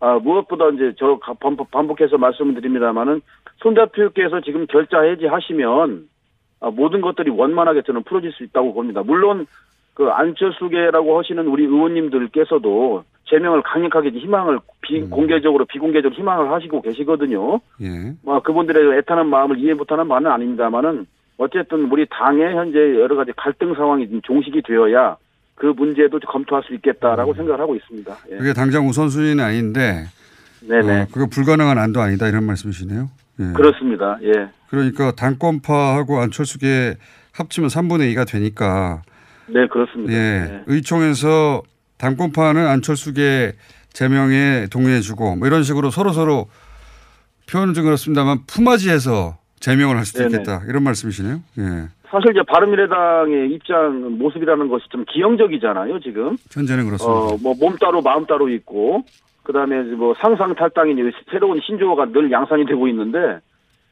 [0.00, 3.20] 아, 무엇보다 이제 저 반복, 반복해서 말씀을 드립니다만은
[3.56, 6.08] 손 대표께서 지금 결자 해지하시면
[6.60, 9.02] 아, 모든 것들이 원만하게 저는 풀어질 수 있다고 봅니다.
[9.02, 9.46] 물론
[9.94, 17.60] 그 안철수계라고 하시는 우리 의원님들께서도 제명을 강력하게 희망을 비, 공개적으로 비공개적으로 희망을 하시고 계시거든요.
[17.82, 18.12] 예.
[18.22, 21.06] 뭐 그분들의 애타는 마음을 이해 못하는 바는 아닙니다만은
[21.38, 25.16] 어쨌든 우리 당의 현재 여러 가지 갈등 상황이 좀 종식이 되어야
[25.54, 28.16] 그 문제도 검토할 수 있겠다라고 생각을 하고 있습니다.
[28.32, 28.36] 예.
[28.36, 30.06] 그게 당장 우선순위는 아닌데
[30.60, 31.02] 네네.
[31.02, 33.08] 어, 그거 불가능한 안도 아니다 이런 말씀이시네요.
[33.40, 33.52] 예.
[33.54, 34.18] 그렇습니다.
[34.22, 34.48] 예.
[34.68, 36.96] 그러니까 당권파하고 안철수계
[37.32, 39.02] 합치면 3분의 2가 되니까
[39.46, 40.12] 네, 그렇습니다.
[40.12, 40.16] 예.
[40.16, 40.62] 예.
[40.66, 41.62] 의총에서
[41.98, 43.52] 당권파는 안철수계
[43.92, 46.48] 제명에 동의해주고 뭐 이런 식으로 서로 서로
[47.50, 50.30] 표현은 좀 그렇습니다만 품앗이해서 제명을 할 수도 네네.
[50.30, 51.36] 있겠다 이런 말씀이시네요.
[51.58, 51.62] 예.
[52.10, 56.36] 사실 이제 바른미래당의 입장 모습이라는 것이 좀 기형적이잖아요, 지금.
[56.50, 57.18] 현재는 그렇습니다.
[57.18, 59.02] 어, 뭐 몸 따로 마음 따로 있고
[59.42, 63.40] 그다음에 뭐 상상 탈당이 이제 새로운 신조어가 늘 양산이 되고 있는데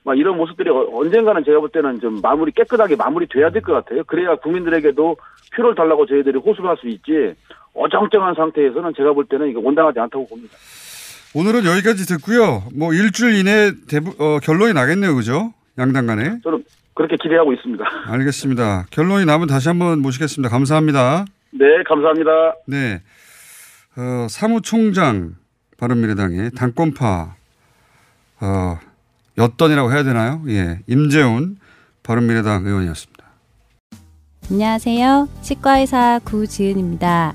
[0.05, 3.73] 막 이런 모습들이 어- 언젠가는 제가 볼 때는 좀 마무리 깨끗하게 마무리 돼야 될 것
[3.73, 4.05] 같아요.
[4.05, 5.17] 그래야 국민들에게도
[5.55, 7.35] 표를 달라고 저희들이 호소를 할 수 있지
[7.75, 10.55] 어정쩡한 상태에서는 제가 볼 때는 이거 온당하지 않다고 봅니다.
[11.35, 12.65] 오늘은 여기까지 듣고요.
[12.75, 15.53] 뭐 일주일 이내 대부, 어, 결론이 나겠네요, 그죠?
[15.79, 16.39] 양당 간에.
[16.43, 17.85] 저는 그렇게 기대하고 있습니다.
[18.07, 18.87] 알겠습니다.
[18.91, 20.49] 결론이 나면 다시 한번 모시겠습니다.
[20.51, 21.27] 감사합니다.
[21.53, 22.31] 네, 감사합니다.
[22.67, 23.03] 네.
[23.97, 25.35] 어, 사무총장
[25.79, 27.35] 바른미래당의 당권파
[28.41, 28.79] 어,
[29.39, 30.43] 였던이라고 해야 되나요?
[30.49, 30.81] 예.
[30.87, 31.59] 임재훈
[32.03, 33.25] 바른미래당 의원이었습니다.
[34.51, 35.29] 안녕하세요.
[35.43, 37.35] 치과의사 구지은입니다.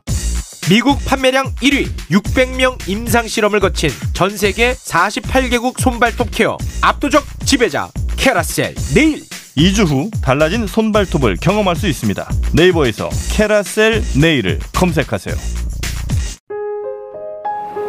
[0.71, 8.75] 미국 판매량 1위 600명 임상 실험을 거친 전 세계 48개국 손발톱 케어 압도적 지배자 캐라셀
[8.95, 9.19] 네일
[9.57, 15.35] 2주 후 달라진 손발톱을 경험할 수 있습니다 네이버에서 캐라셀 네일을 검색하세요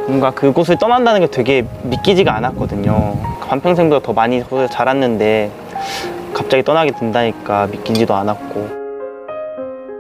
[0.09, 3.39] 뭔가 그곳을 떠난다는 게 되게 믿기지가 않았거든요.
[3.49, 4.43] 반평생보다 더 많이
[4.73, 5.53] 자랐는데
[6.35, 8.83] 갑자기 떠나게 된다니까 믿기지도 않았고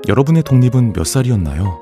[0.09, 1.82] 여러분의 독립은 몇 살이었나요?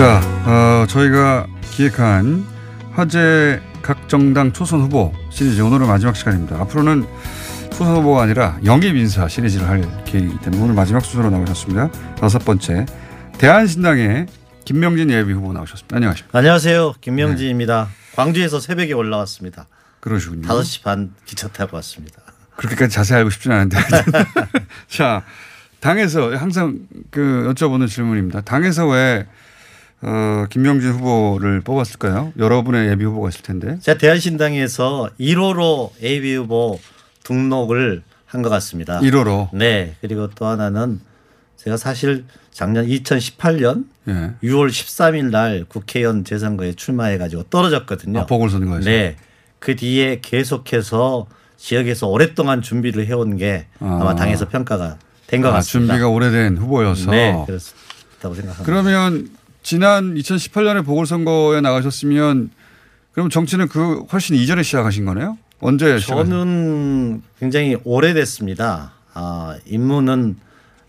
[0.00, 2.46] 자, 어, 저희가 기획한
[2.92, 6.58] 화제 각 정당 초선 후보 시리즈 오늘은 마지막 시간입니다.
[6.58, 7.06] 앞으로는
[7.70, 11.90] 초선 후보가 아니라 영입 인사 시리즈를 할 계획이기 때문에 오늘 마지막 순서로 나오셨습니다.
[12.18, 12.86] 다섯 번째
[13.36, 14.24] 대한신당의
[14.64, 15.94] 김명진 예비 후보 나오셨습니다.
[15.94, 16.38] 안녕하십니까?
[16.38, 16.94] 안녕하세요.
[17.02, 17.90] 김명진입니다.
[18.16, 19.66] 광주에서 새벽에 올라왔습니다.
[20.00, 20.48] 그러시군요.
[20.48, 22.22] 5시 반 기차 타고 왔습니다.
[22.56, 23.76] 그렇게까지 자세히 알고 싶지는 않은데.
[24.88, 25.24] 자,
[25.80, 26.78] 당에서 항상
[27.10, 28.40] 그 여쭤보는 질문입니다.
[28.40, 29.26] 당에서 왜
[30.02, 32.32] 어, 김명진 후보를 뽑았을까요?
[32.38, 33.78] 여러분의 예비 후보가 있을 텐데.
[33.80, 36.80] 제가 대한신당에서 1호로 AB 후보
[37.24, 39.00] 등록을 한 것 같습니다.
[39.00, 39.48] 1호로?
[39.52, 39.96] 네.
[40.00, 41.00] 그리고 또 하나는
[41.56, 44.12] 제가 사실 작년 2018년 예.
[44.42, 48.20] 6월 13일 날 국회의원 재선거에 출마해 가지고 떨어졌거든요.
[48.20, 48.88] 아, 보궐선거에서.
[48.88, 49.16] 네.
[49.58, 51.26] 그 뒤에 계속해서
[51.58, 53.98] 지역에서 오랫동안 준비를 해온 게 아.
[54.00, 54.04] 아.
[54.04, 55.94] 마 당에서 평가가 된것 아, 같습니다.
[55.94, 57.10] 준비가 오래된 후보여서.
[57.10, 58.62] 네, 그렇다고 생각합니다.
[58.64, 59.28] 그러면
[59.70, 62.50] 지난 2018년에 보궐선거에 나가셨으면
[63.12, 65.38] 그럼 정치는 그 훨씬 이전에 시작하신 거네요?
[65.60, 68.94] 언제 시작하신 저는 굉장히 오래됐습니다.
[69.14, 70.38] 아, 입문은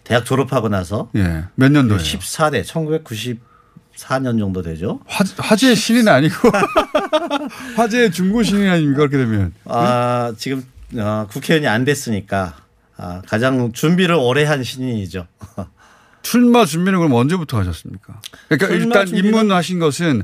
[0.03, 1.43] 대학 졸업하고 나서 예.
[1.53, 2.01] 몇 년도예요?
[2.01, 4.99] 14대 1994년 정도 되죠.
[5.05, 6.49] 화, 화제의 신인 아니고
[7.77, 10.65] 화제의 중고 신인 아닙니까 그렇게 되면 아, 지금
[10.97, 12.55] 어, 국회의원이 안 됐으니까
[12.97, 15.27] 아, 가장 준비를 오래 한 신인이죠.
[16.21, 18.21] 출마 준비는 그럼 언제부터 하셨습니까?
[18.47, 20.23] 그러니까 일단 입문하신 것은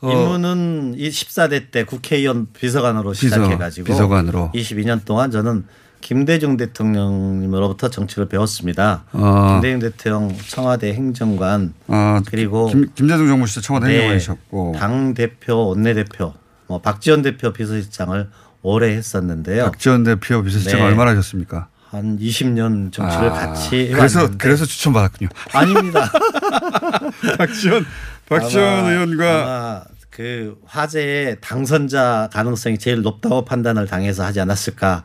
[0.00, 4.52] 어, 입문은 이 14대 때 국회의원 비서관으로 비서, 시작해가지고 비서관으로.
[4.54, 5.64] 22년 동안 저는
[6.00, 9.04] 김대중 대통령님으로부터 정치를 배웠습니다.
[9.12, 9.52] 아.
[9.54, 15.68] 김대중 대통령 청와대 행정관 아, 그리고 김, 김대중 정부 시대 청와대 네, 행정관이셨고 당 대표,
[15.68, 16.34] 원내 대표,
[16.66, 18.28] 뭐 박지원 대표 비서실장을
[18.60, 19.64] 오래 했었는데요.
[19.64, 20.86] 박지원 대표 비서실장 네.
[20.86, 21.68] 얼마나 하셨습니까?
[21.94, 25.28] 한 20년 정치를 아, 같이 그래서 해왔는데 그래서 추천받았군요.
[25.52, 26.10] 아닙니다.
[27.38, 27.86] 박지원
[28.28, 35.04] 박지원 아마- 의원과 아마 그 화제의 당선자 가능성이 제일 높다고 판단을 당해서 하지 않았을까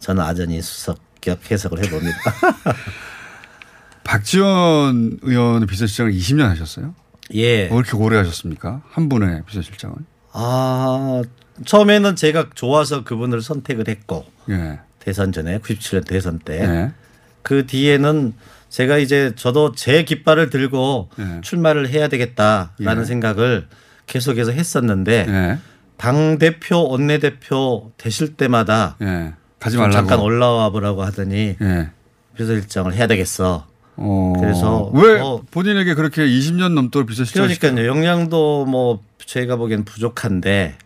[0.00, 2.18] 저는 아전히 수석격 해석을 해봅니다.
[4.04, 6.94] 박지원 의원은 비서실장을 20년 하셨어요?
[7.34, 7.62] 예.
[7.64, 8.82] 왜 이렇게 오래 하셨습니까?
[8.90, 9.96] 한 분의 비서실장은?
[10.32, 11.22] 아
[11.64, 14.80] 처음에는 제가 좋아서 그분을 선택을 했고 예.
[15.00, 16.60] 대선 전에 97년 대선 때.
[16.62, 16.92] 예.
[17.42, 18.34] 그 뒤에는
[18.68, 21.40] 제가 이제 저도 제 깃발을 들고 예.
[21.42, 23.04] 출마를 해야 되겠다라는 예.
[23.04, 23.66] 생각을
[24.06, 25.58] 계속해서 했었는데 예.
[25.96, 29.34] 당 대표 원내 대표 되실 때마다 예.
[29.58, 29.96] 가지 좀 말라고.
[29.96, 31.90] 잠깐 올라와 보라고 하더니 예.
[32.36, 33.66] 비서실장을 해야 되겠어.
[33.96, 34.32] 어.
[34.38, 37.86] 그래서 왜 어, 본인에게 그렇게 20년 넘도록 비서 실장 그러니까요.
[37.86, 40.76] 역량도 뭐 제가 보기엔 부족한데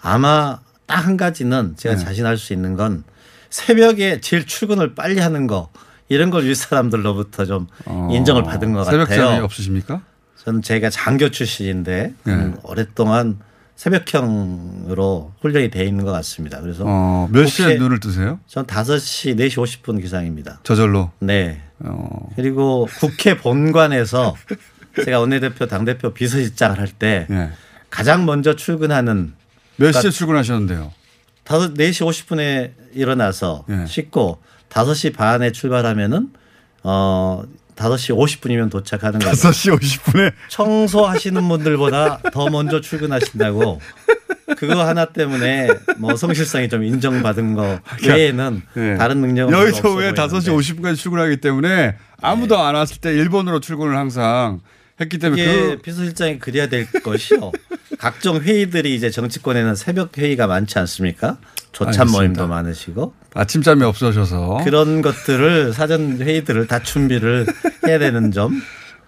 [0.00, 2.04] 아마 딱 한 가지는 제가 네.
[2.04, 3.04] 자신할 수 있는 건
[3.50, 5.70] 새벽에 제일 출근을 빨리 하는 거
[6.08, 7.66] 이런 걸위 사람들로부터 좀
[8.10, 8.84] 인정을 받은 것 어.
[8.84, 9.26] 새벽 같아요.
[9.26, 10.02] 잠이 없으십니까?
[10.44, 12.32] 저는 제가 장교 출신인데 네.
[12.32, 13.38] 음, 오랫동안
[13.76, 16.60] 새벽형으로 훈련이 돼 있는 것 같습니다.
[16.60, 18.38] 그래서 어, 몇 시에 눈을 뜨세요?
[18.46, 20.60] 전 5시 4시 50분 기상입니다.
[20.62, 21.10] 저절로.
[21.18, 21.62] 네.
[21.80, 22.28] 어.
[22.36, 24.36] 그리고 국회 본관에서
[25.04, 27.50] 제가 원내대표 당대표 비서실장을 할때 예.
[27.88, 29.32] 가장 먼저 출근하는
[29.76, 30.92] 몇 그러니까 시에 출근하셨는데요?
[31.50, 33.84] 다섯 4시 50분에 일어나서 예.
[33.84, 36.28] 씻고 5시 반에 출발하면은
[36.84, 37.42] 어
[37.74, 39.34] 5시 50분이면 도착하는 거예요.
[39.34, 43.80] 5시 50분에 청소하시는 분들보다 더 먼저 출근하신다고
[44.58, 45.66] 그거 하나 때문에
[45.98, 48.94] 뭐 성실성이 좀 인정받은 거 외에는 예.
[48.96, 50.22] 다른 능력은 여기서 없어 왜 보이는데.
[50.22, 54.60] 5시 50분까지 출근하기 때문에 아무도 안 왔을 때 일본으로 출근을 항상
[55.00, 57.50] 했기 때문에 그 비서실장이 그래야 될 것이요.
[58.00, 61.36] 각종 회의들이 이제 정치권에는 새벽 회의가 많지 않습니까?
[61.72, 62.18] 조찬 알겠습니다.
[62.18, 67.46] 모임도 많으시고 아침잠이 없어져서 그런 것들을 사전 회의들을 다 준비를
[67.86, 68.62] 해야 되는 점.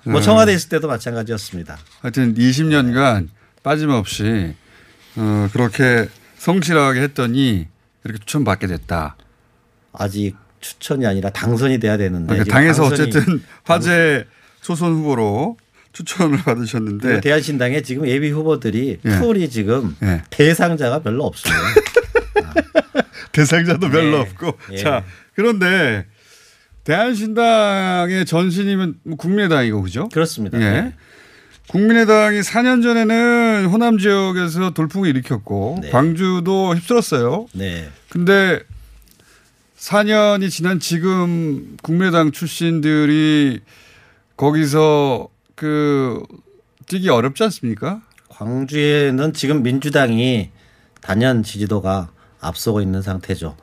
[0.04, 0.22] 뭐 음.
[0.22, 1.78] 청와대 있을 때도 마찬가지였습니다.
[2.02, 3.28] 하여튼 20년간
[3.62, 4.54] 빠짐없이
[5.16, 7.68] 어, 그렇게 성실하게 했더니
[8.04, 9.16] 이렇게 추천받게 됐다.
[9.94, 14.26] 아직 추천이 아니라 당선이 돼야 되는데 그러니까 당에서 어쨌든 화제
[14.60, 15.56] 초선 후보로
[15.92, 19.18] 추천을 받으셨는데 그리고 대한신당에 지금 예비 후보들이 예.
[19.18, 20.22] 풀이 지금 예.
[20.30, 21.54] 대상자가 별로 없어요.
[23.32, 24.20] 대상자도 별로 예.
[24.20, 24.58] 없고.
[24.72, 24.76] 예.
[24.76, 26.06] 자, 그런데
[26.84, 30.08] 대한신당의 전신이면 뭐 국민의당이고 그죠?
[30.12, 30.58] 그렇습니다.
[30.58, 30.64] 예.
[30.64, 30.94] 네.
[31.68, 35.90] 국민의당이 4년 전에는 호남 지역에서 돌풍을 일으켰고 네.
[35.90, 37.46] 광주도 휩쓸었어요.
[37.52, 37.88] 네.
[38.08, 38.60] 근데
[39.78, 43.60] 4년이 지난 지금 국민의당 출신들이
[44.36, 45.28] 거기서
[45.62, 46.20] 그
[46.88, 48.02] 뛰기 어렵지 않습니까?
[48.28, 50.50] 광주에는 지금 민주당이
[51.00, 52.08] 단연 지지도가
[52.40, 53.54] 앞서고 있는 상태죠.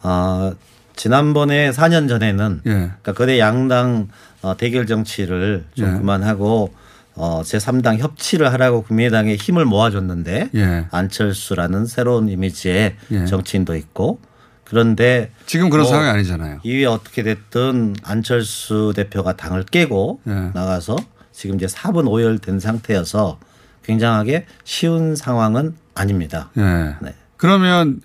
[0.00, 0.52] 아,
[0.94, 2.70] 지난번에 4년 전에는 예.
[2.70, 4.06] 그러니까 거대 양당
[4.42, 5.98] 어, 대결 정치를 좀 예.
[5.98, 6.72] 그만하고
[7.16, 10.86] 어, 제3당 협치를 하라고 국민의당에 힘을 모아줬는데 예.
[10.92, 13.26] 안철수라는 새로운 이미지의 예.
[13.26, 14.20] 정치인도 있고
[14.62, 16.60] 그런데 지금 그런 뭐 상황이 아니잖아요.
[16.62, 20.32] 이게 어떻게 됐든 안철수 대표가 당을 깨고 예.
[20.54, 20.96] 나가서
[21.38, 23.38] 지금 이제 4분 5열 된 상태여서
[23.84, 26.50] 굉장하게 쉬운 상황은 아닙니다.
[26.56, 26.96] 예.
[27.00, 27.14] 네.
[27.36, 28.00] 그러면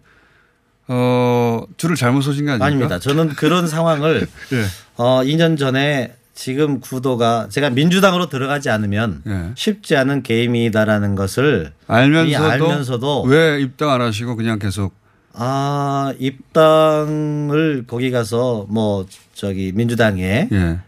[0.88, 2.66] 어 줄을 잘못 서신 거 아닙니까?
[2.68, 3.00] 아닙니다.
[3.00, 4.66] 저는 그런 상황을 예.
[4.98, 9.52] 어 2년 전에 지금 구도가 제가 민주당으로 들어가지 않으면 예.
[9.56, 14.94] 쉽지 않은 게임이다라는 것을 알면서도, 알면서도 왜 입당 안 하시고 그냥 계속
[15.34, 20.80] 아 입당을 거기 가서 뭐 저기 민주당에 예.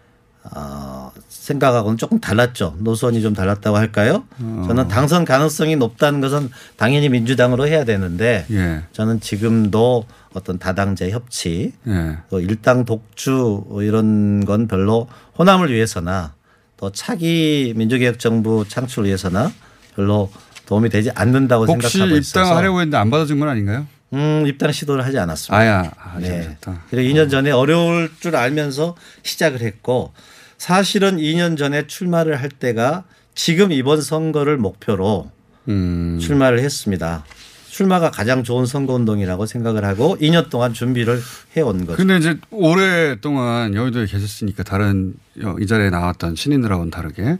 [0.53, 1.11] 어,
[1.45, 2.75] 생각하고는 조금 달랐죠.
[2.79, 4.23] 노선이 좀 달랐다고 할까요?
[4.41, 4.63] 어.
[4.67, 8.81] 저는 당선 가능성이 높다는 것은 당연히 민주당으로 해야 되는데 예.
[8.93, 12.17] 저는 지금도 어떤 다당제 협치, 예.
[12.29, 16.33] 또 일당 독주 이런 건 별로 호남을 위해서나
[16.77, 19.51] 또 차기 민주개혁 정부 창출을 위해서나
[19.95, 20.31] 별로
[20.65, 23.85] 도움이 되지 않는다고 혹시 생각하고 있어서 입당하려고 했는데 안 받아준 건 아닌가요?
[24.13, 25.55] 음, 입당 시도를 하지 않았습니다.
[25.55, 25.91] 아야.
[25.97, 26.27] 아, 네.
[26.27, 26.83] 잘하셨다.
[26.89, 30.13] 그리고 2년 전에 어려울 줄 알면서 시작을 했고
[30.57, 35.29] 사실은 2년 전에 출마를 할 때가 지금 이번 선거를 목표로
[35.67, 36.19] 음.
[36.21, 37.25] 출마를 했습니다.
[37.69, 41.19] 출마가 가장 좋은 선거운동이라고 생각을 하고 2년 동안 준비를
[41.57, 41.97] 해온 거죠.
[41.97, 47.37] 근데 이제 오랫동안 여의도에 계셨으니까 다른 어, 이 자리에 나왔던 신인들하고는 다르게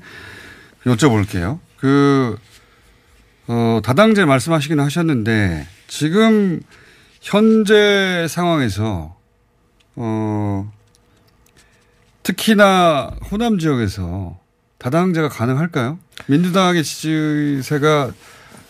[0.86, 1.60] 여쭤볼게요.
[1.78, 2.36] 그,
[3.48, 6.60] 어, 다당제 말씀하시긴 하셨는데 지금
[7.22, 9.16] 현재 상황에서
[9.96, 10.72] 어,
[12.26, 14.40] 특히나 호남 지역에서
[14.80, 16.00] 다당제가 가능할까요?
[16.26, 18.12] 민주당의 지지세가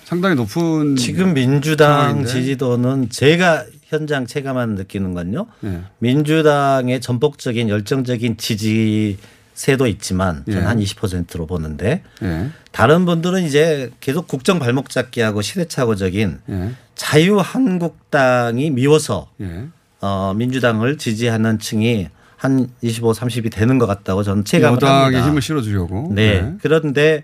[0.04, 2.30] 상당히 높은 지금 민주당 상황인데.
[2.30, 5.48] 지지도는 제가 현장 체감한 느끼는 건요.
[5.64, 5.84] 예.
[6.00, 9.18] 민주당의 전폭적인 열정적인 지지
[9.54, 10.66] 세도 있지만 저는 예.
[10.66, 12.50] 한 20%로 보는데 예.
[12.74, 16.72] 다른 분들은 이제 계속 국정 발목 잡기하고 시대착오적인 예.
[16.96, 19.68] 자유한국당이 미워서 예.
[20.02, 22.10] 어, 민주당을 지지하는 층이
[22.46, 25.28] 한 25, 30이 되는 것 같다고 저는 체감을 여당에 합니다.
[25.28, 26.12] 힘을 실어주려고.
[26.14, 26.42] 네.
[26.42, 26.54] 네.
[26.62, 27.24] 그런데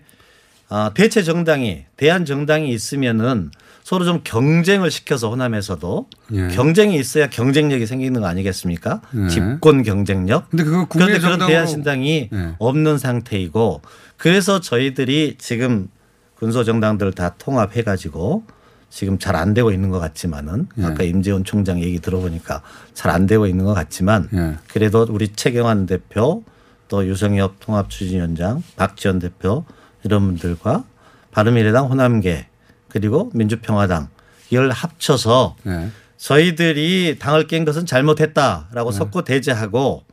[0.68, 3.52] 아, 대체 정당이 대한 정당이 있으면은
[3.84, 6.48] 서로 좀 경쟁을 시켜서 호남에서도 예.
[6.50, 9.02] 경쟁이 있어야 경쟁력이 생기는 거 아니겠습니까?
[9.16, 9.28] 예.
[9.28, 10.50] 집권 경쟁력.
[10.50, 12.56] 근데 그거 그런데 그런 정당으로- 대한 신당이 예.
[12.58, 13.82] 없는 상태이고
[14.18, 15.88] 그래서 저희들이 지금
[16.36, 18.44] 군소 정당들 다 통합해 가지고
[18.92, 20.84] 지금 잘 안 되고 있는 것 같지만은 예.
[20.84, 22.62] 아까 임재원 총장 얘기 들어보니까
[22.94, 24.58] 잘 안 되고 있는 것 같지만 예.
[24.68, 26.44] 그래도 우리 최경환 대표
[26.90, 29.64] 또 유성엽 통합추진위원장 박지원 대표
[30.04, 30.84] 이런 분들과
[31.32, 32.48] 바른미래당 호남계
[32.90, 34.10] 그리고 민주평화당
[34.50, 35.90] 이걸 합쳐서 예.
[36.18, 40.04] 저희들이 당을 깬 것은 잘못했다라고 섞고 대제하고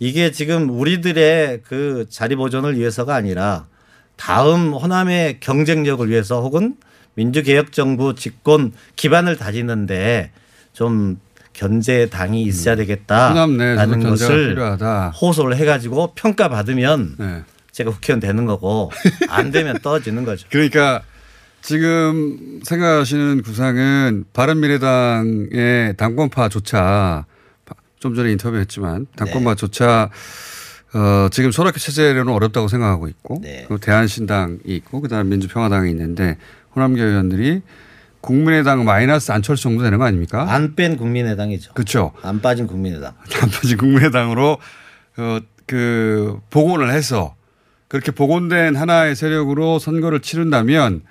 [0.00, 3.66] 이게 지금 우리들의 그 자리 보존을 위해서가 아니라
[4.16, 6.76] 다음 호남의 경쟁력을 위해서 혹은
[7.14, 10.30] 민주개혁정부 집권 기반을 다지는데
[10.72, 11.18] 좀
[11.52, 14.78] 견제 당이 있어야 내에서도 되겠다라는 것을.
[15.10, 17.42] 호소를 해가지고 평가받으면 네.
[17.70, 18.90] 제가 국회의원 되는 거고
[19.28, 20.46] 안 되면 떨어지는 거죠.
[20.50, 21.02] 그러니까
[21.62, 27.24] 지금 생각하시는 구상은 바른미래당의 당권파조차
[27.98, 30.10] 좀 전에 인터뷰했지만 당권파조차
[30.94, 36.36] 어, 지금 소락교 체제로는 어렵다고 생각하고 있고 그리고 대한신당이 있고 그다음에 민주평화당이 있는데
[36.76, 37.62] 호남계 의원들이
[38.20, 40.46] 국민의당 마이너스 안철수 정도 되는 거 아닙니까?
[40.50, 41.74] 안 뺀 국민의당이죠.
[41.74, 42.12] 그렇죠.
[42.22, 43.12] 안 빠진 국민의당.
[43.42, 44.58] 안 빠진 국민의당으로
[45.18, 47.34] 어, 그 복원을 해서
[47.88, 51.02] 그렇게 복원된 하나의 세력으로 선거를 치른다면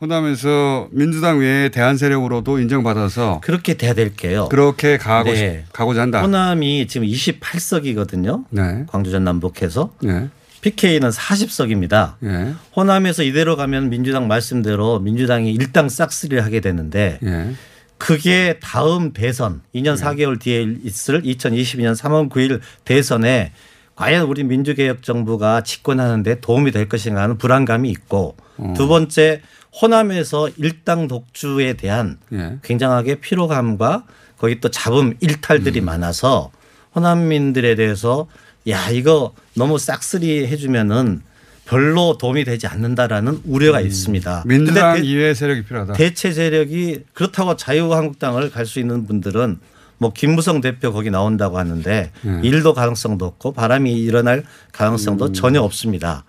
[0.00, 4.48] 호남에서 민주당 외에 대한 세력으로도 인정받아서 그렇게 돼야 될게요.
[4.50, 5.36] 그렇게 가고 네.
[5.66, 6.22] 싶- 가고자 한다.
[6.22, 8.44] 호남이 지금 28석이거든요.
[8.48, 8.84] 네.
[8.88, 10.30] 광주 전 남북해서 네.
[10.60, 12.14] PK는 40석입니다.
[12.20, 12.54] 네.
[12.76, 17.54] 호남에서 이대로 가면 민주당 말씀대로 민주당이 일당 싹쓸이를 하게 되는데 네.
[17.98, 23.52] 그게 다음 대선 2년 4개월 뒤에 있을 2022년 3월 9일 대선에
[23.94, 28.74] 과연 우리 민주개혁 정부가 집권하는데 도움이 될 것인가 하는 불안감이 있고 어.
[28.74, 29.42] 두 번째
[29.80, 32.58] 호남에서 일당 독주에 대한 예.
[32.62, 34.04] 굉장하게 피로감과
[34.38, 35.14] 거기 또 잡음 음.
[35.20, 36.50] 일탈들이 많아서
[36.94, 38.26] 호남민들에 대해서
[38.68, 41.22] 야 이거 너무 싹쓸이 해주면은
[41.64, 44.42] 별로 도움이 되지 않는다라는 우려가 있습니다.
[44.44, 44.48] 음.
[44.48, 45.92] 민주당 근데 대- 이외의 세력이 필요하다.
[45.94, 49.58] 대체 세력이 그렇다고 자유한국당을 갈 수 있는 분들은
[49.98, 52.40] 뭐 김무성 대표 거기 나온다고 하는데 네.
[52.42, 55.32] 일도 가능성도 없고 바람이 일어날 가능성도 음.
[55.32, 56.24] 전혀 없습니다.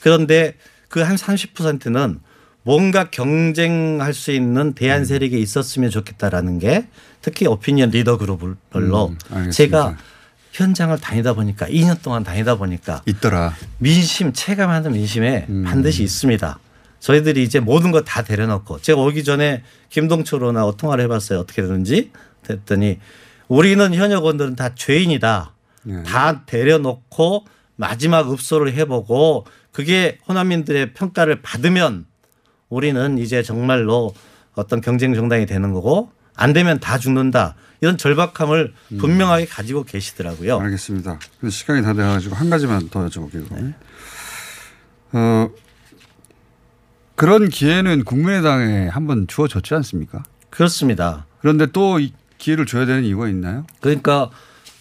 [0.00, 0.54] 그런데
[0.88, 2.20] 그 한 30%는
[2.62, 5.04] 뭔가 경쟁할 수 있는 대안 음.
[5.04, 6.86] 세력이 있었으면 좋겠다라는 게
[7.20, 9.50] 특히 오피니언 리더 그룹별로 음.
[9.50, 9.96] 제가
[10.54, 13.54] 현장을 다니다 보니까 2년 동안 다니다 보니까 있더라.
[13.78, 15.64] 민심 체감하는 민심에 음.
[15.66, 16.58] 반드시 있습니다.
[17.00, 21.40] 저희들이 이제 모든 거 다 데려놓고 제가 오기 전에 김동철로나 통화를 해봤어요.
[21.40, 22.12] 어떻게 되는지
[22.48, 23.00] 했더니
[23.48, 25.52] 우리는 현역원들은 다 죄인이다.
[25.82, 26.02] 네.
[26.04, 27.44] 다 데려놓고
[27.76, 32.06] 마지막 읍소를 해보고 그게 호남민들의 평가를 받으면
[32.68, 34.14] 우리는 이제 정말로
[34.54, 37.56] 어떤 경쟁 정당이 되는 거고 안 되면 다 죽는다.
[37.84, 40.58] 이런 절박함을 분명하게 가지고 계시더라고요.
[40.58, 41.18] 알겠습니다.
[41.38, 43.74] 근데 시간이 다 돼가지고 한 가지만 더 여쭤볼게요.
[45.12, 45.50] 어,
[47.14, 50.22] 그런 기회는 국민의당에 한 번 주어졌지 않습니까?
[50.48, 51.26] 그렇습니다.
[51.42, 53.66] 그런데 또이 기회를 줘야 되는 이유가 있나요?
[53.80, 54.30] 그러니까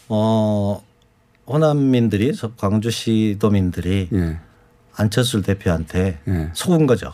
[0.07, 0.81] 어
[1.45, 4.39] 호남민들이 저 광주 시도민들이 예.
[4.95, 6.19] 안철수 대표한테
[6.53, 7.13] 속은 거죠.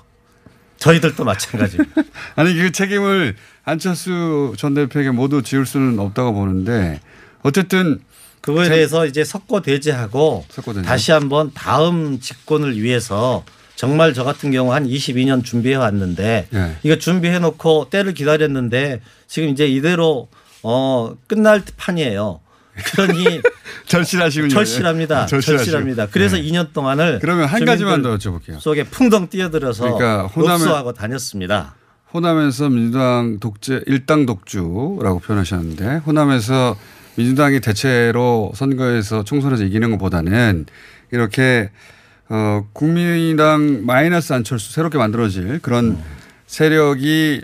[0.80, 2.02] 저희들도 마찬가지입니다.
[2.36, 7.00] 아니 그 책임을 안철수 전 대표에게 모두 지울 수는 없다고 보는데
[7.44, 8.00] 어쨌든
[8.42, 10.46] 그거에 제- 대해서 이제 석고 대제하고.
[10.84, 13.44] 다시 한번 다음 집권을 위해서
[13.76, 16.76] 정말 저 같은 경우 한 22년 준비해 왔는데 예.
[16.84, 20.28] 이거 준비해 놓고 때를 기다렸는데 지금 이제 이대로
[20.64, 22.40] 어 끝날 판이에요.
[22.84, 23.42] 그러니
[23.86, 24.50] 절실하시군요.
[24.50, 25.26] 절실합니다.
[25.26, 25.58] 절실하시고.
[25.58, 26.08] 절실합니다.
[26.12, 26.44] 그래서 네.
[26.44, 28.60] 2년 동안을 그러면 한 가지만 더 여쭤볼게요.
[28.60, 31.76] 속에 풍덩 뛰어들어서 그러니까 호남에- 흡수하고 다녔습니다.
[32.14, 36.76] 호남에서 민주당 독재 일당 독주라고 표현하셨는데 호남에서
[37.16, 40.66] 민주당이 대체로 선거에서 총선에서 이기는 것보다는
[41.12, 41.70] 이렇게
[42.30, 45.98] 어 국민당 마이너스 안철수 새롭게 만들어질 그런
[46.48, 47.42] 세력이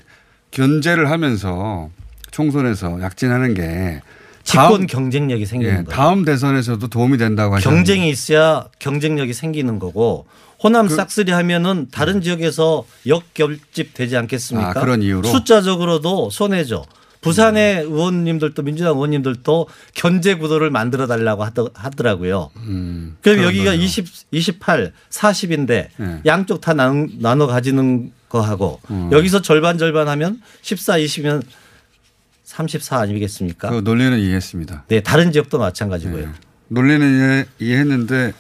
[0.52, 1.90] 견제를 하면서
[2.32, 4.02] 총선에서 약진하는 게
[4.46, 5.90] 집권 경쟁력이 생기는 예, 거예요.
[5.90, 10.28] 다음 대선에서도 도움이 된다고 하셨는데 경쟁이 있어야 경쟁력이 생기는 거고
[10.64, 14.70] 호남 그 싹쓸이 하면은 다른 지역에서 역결집 되지 않겠습니까?
[14.70, 15.28] 아, 그런 이유로?
[15.28, 16.86] 숫자적으로도 손해죠.
[17.22, 21.44] 부산의 의원님들도 민주당 의원님들도 견제 구도를 만들어 달라고
[21.74, 22.52] 하더라고요.
[22.58, 26.22] 음, 그럼 여기가 20, 28, 40인데 네.
[26.28, 29.10] 양쪽 다 나눠, 나눠 가지는 거 하고 음.
[29.12, 31.42] 여기서 절반 절반 하면 14, 20이면
[32.60, 33.70] 34 아니겠습니까?
[33.70, 34.86] 그 논리는 이해했습니다.
[34.88, 36.32] 네, 다른 지역도 마찬가지고요.
[36.70, 38.34] 논리는 이해, 이해 했는데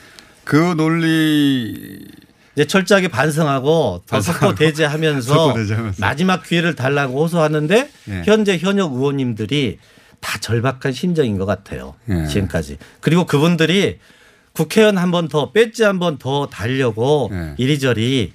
[0.46, 2.00] 그 논리
[2.56, 4.22] 이제 철저하게 반성하고 더.
[4.22, 5.54] 속도 대제하면서.
[6.00, 8.22] 마지막 기회를 달라고 호소하는데 예.
[8.26, 9.80] 현재 현역 의원님들이
[10.22, 11.96] 다 절박한 심정인 것 같아요.
[12.10, 12.26] 예.
[12.28, 12.78] 지금까지.
[13.02, 14.00] 그리고 그분들이
[14.54, 17.56] 국회의원 한 번 더 배지 한 번 더 달려고 예.
[17.58, 18.32] 이리저리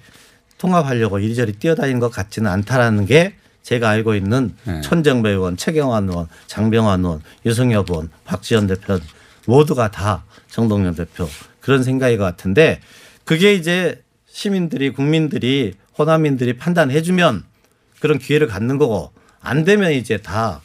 [0.59, 4.81] 통합하려고 이리저리 뛰어다니는 것 같지는 않다라는 게 제가 알고 있는 예.
[4.81, 8.99] 천정배 의원, 최경환 의원, 장병환 의원, 유승엽 의원, 박지원 대표
[9.47, 11.29] 모두가 다 정동영 대표
[11.61, 12.81] 그런 생각인 것 같은데
[13.25, 17.45] 그게 이제 시민들이 국민들이 호남민들이 판단해 주면
[18.01, 20.61] 그런 기회를 갖는 거고 안 되면 이제 다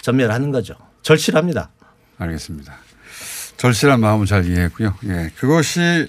[0.00, 0.74] 전멸하는 거죠.
[1.02, 1.70] 절실합니다.
[2.18, 2.74] 알겠습니다.
[3.56, 4.94] 절실한 마음은 잘 이해했고요.
[5.06, 6.08] 예, 그것이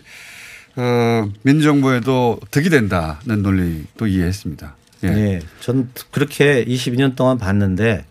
[0.75, 4.75] 어, 민정부에도 득이 된다는 논리도 이해했습니다.
[5.03, 5.09] 예.
[5.09, 5.39] 네.
[5.59, 8.05] 전 그렇게 22년 동안 봤는데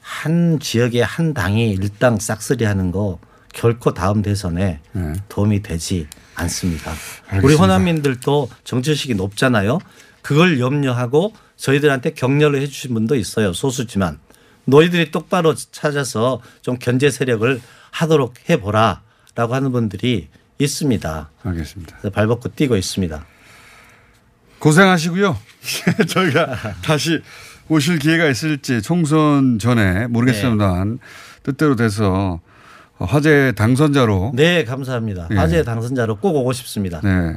[0.00, 3.18] 한 지역의 한 당이 일당 싹쓸이 하는 거
[3.52, 4.80] 결코 다음 대선에
[5.28, 6.90] 도움이 되지 않습니다.
[6.90, 7.36] 우리 네.
[7.36, 7.62] 알겠습니다.
[7.62, 9.78] 호남민들도 정치의식이 높잖아요.
[10.22, 13.52] 그걸 염려하고 저희들한테 격려를 해 주신 분도 있어요.
[13.52, 14.18] 소수지만
[14.64, 19.02] 너희들이 똑바로 찾아서 좀 견제 세력을 하도록 해보라
[19.34, 20.28] 라고 하는 분들이
[20.58, 21.30] 있습니다.
[21.42, 22.10] 알겠습니다.
[22.10, 23.26] 발벗고 뛰고 있습니다.
[24.64, 25.36] 고생하시고요.
[26.08, 27.20] 저희가 다시
[27.68, 31.00] 오실 기회가 있을지 총선 전에 모르겠습니다만
[31.42, 32.40] 뜻대로 돼서
[32.98, 35.28] 화재 당선자로 네, 감사합니다.
[35.32, 35.36] 예.
[35.36, 37.00] 화재 당선자로 꼭 오고 싶습니다.
[37.04, 37.36] 네.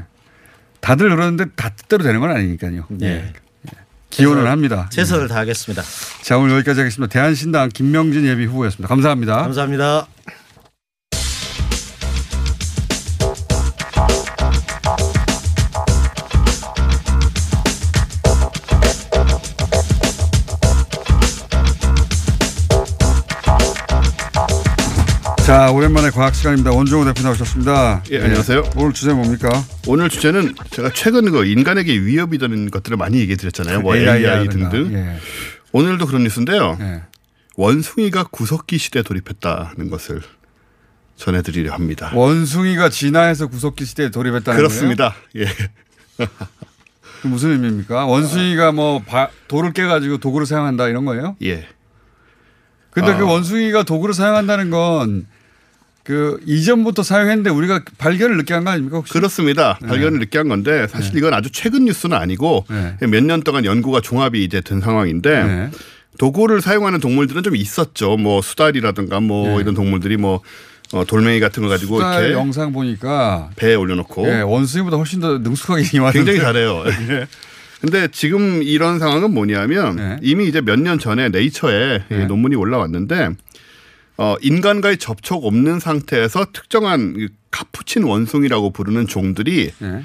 [0.80, 2.86] 다들 그러는데 다 뜻대로 되는 건 아니니까요.
[2.92, 3.08] 네.
[3.08, 3.34] 예.
[4.10, 4.90] 기원을 최선을- 합니다.
[4.90, 5.84] 최선을 다하겠습니다.
[6.24, 7.12] 자 오늘 여기까지 하겠습니다.
[7.12, 8.88] 대한신당 김명진 예비 후보였습니다.
[8.88, 9.36] 감사합니다.
[9.42, 10.08] 감사합니다.
[25.68, 26.72] 자 오랜만에 과학 시간입니다.
[26.72, 28.02] 원종호 대표 나오셨습니다.
[28.12, 28.72] 예, 안녕하세요.
[28.78, 29.50] 오늘 주제 뭡니까?
[29.86, 33.82] 오늘 주제는 제가 최근 그 인간에게 위협이 되는 것들을 많이 얘기해 드렸잖아요.
[33.82, 34.48] 뭐 AI AI.
[34.48, 34.94] 등등.
[34.94, 35.18] 예.
[35.74, 36.78] 오늘도 그런 뉴스인데요.
[36.80, 37.02] 예.
[37.58, 40.22] 원숭이가 구석기 시대에 돌입했다는 것을
[41.18, 42.12] 전해드리려 합니다.
[42.14, 45.16] 원숭이가 진화해서 구석기 시대에 돌입했다는 그렇습니다.
[45.36, 45.48] 예.
[46.18, 46.30] 거예요?
[47.24, 48.06] 그 무슨 의미입니까?
[48.06, 51.36] 원숭이가 뭐 바- 돌을 깨가지고 도구를 사용한다 이런 거예요?
[51.44, 51.68] 예.
[52.92, 53.18] 근데 어.
[53.18, 55.28] 그 원숭이가 도구를 사용한다는 건
[56.08, 58.96] 그 이전부터 사용했는데 우리가 발견을 늦게 한 거 아닙니까?
[58.98, 59.12] 혹시?
[59.12, 59.78] 그렇습니다.
[59.82, 59.90] 네.
[59.90, 62.66] 발견을 늦게 한 건데 사실 이건 아주 최근 뉴스는 아니고
[63.12, 65.70] 몇년 동안 연구가 종합이 이제 된 상황인데 네.
[66.18, 68.16] 도구를 사용하는 동물들은 좀 있었죠.
[68.16, 69.62] 뭐 수달이라든가 뭐 네.
[69.64, 70.40] 이런 동물들이 뭐
[70.94, 75.38] 어, 돌멩이 같은 걸 가지고 수달 이렇게 영상 보니까 배에 올려놓고 예, 원숭이보다 훨씬 더
[75.40, 76.86] 능숙하게 임하는데 굉장히 잘해요.
[77.10, 77.28] 예.
[77.82, 80.18] 근데 지금 이런 상황은 뭐냐면 네.
[80.22, 83.32] 이미 이제 몇 년 전에 네이처에 이 논문이 올라왔는데
[84.18, 90.04] 어, 인간과의 접촉 없는 상태에서 특정한 이 카푸친 원숭이라고 부르는 종들이 네.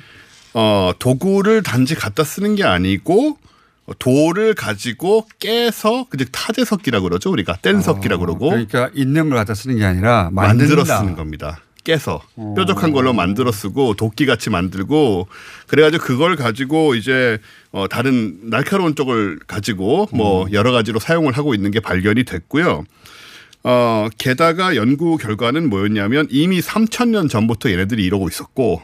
[0.55, 3.39] 어, 도구를 단지 갖다 쓰는 게 아니고
[3.99, 9.85] 돌을 가지고 깨서 그즉 타재석기라고 그러죠 우리가 뗀석기라고 그러고 그러니까 있는 걸 갖다 쓰는 게
[9.85, 10.99] 아니라 만들어 만든다.
[10.99, 11.61] 쓰는 겁니다.
[11.85, 12.23] 깨서
[12.57, 15.27] 뾰족한 걸로 만들어 쓰고 도끼 같이 만들고
[15.67, 17.39] 그래가지고 그걸 가지고 이제
[17.73, 22.85] 어 다른 날카로운 쪽을 가지고 뭐 여러 가지로 사용을 하고 있는 게 발견이 됐고요.
[23.65, 28.83] 어 게다가 연구 결과는 뭐였냐면 이미 3천 년 전부터 얘네들이 이러고 있었고.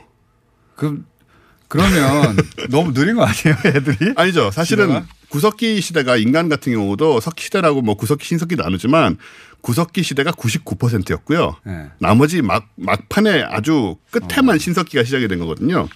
[0.77, 1.05] 그
[1.69, 2.37] 그러면
[2.71, 4.13] 너무 느린 거 아니에요, 애들이?
[4.17, 4.51] 아니죠.
[4.51, 5.07] 사실은 시대가?
[5.29, 9.19] 구석기 시대가 인간 같은 경우도 석기 시대라고 뭐 구석기 신석기 나누지만
[9.61, 11.57] 구석기 시대가 99%였고요.
[11.65, 11.87] 네.
[11.99, 15.89] 나머지 막 막판에 아주 끝에만 신석기가 시작이 된 거거든요.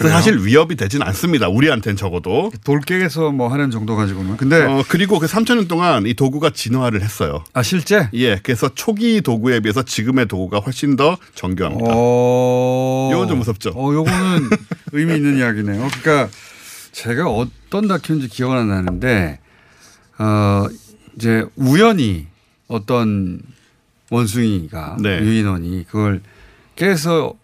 [0.00, 1.48] 사실 위협이 되진 않습니다.
[1.48, 2.50] 우리한테는 적어도.
[2.64, 4.36] 돌깨에서 뭐 하는 정도 가지고는.
[4.36, 7.44] 근데 어, 그리고 그 3천 년 동안 이 도구가 진화를 했어요.
[7.52, 8.08] 아 실제?
[8.14, 8.36] 예.
[8.42, 11.90] 그래서 초기 도구에 비해서 지금의 도구가 훨씬 더 정교합니다.
[11.92, 13.10] 어.
[13.12, 13.70] 이건 좀 무섭죠.
[13.74, 14.50] 어, 요거는
[14.92, 15.88] 의미 있는 이야기네요.
[16.00, 16.28] 그러니까
[16.92, 19.40] 제가 어떤 다큐인지 기억은 안 나는데
[20.18, 20.66] 어
[21.16, 22.26] 이제 우연히
[22.68, 23.40] 어떤
[24.10, 25.18] 원숭이가 네.
[25.18, 26.20] 유인원이 그걸
[26.76, 27.34] 깨서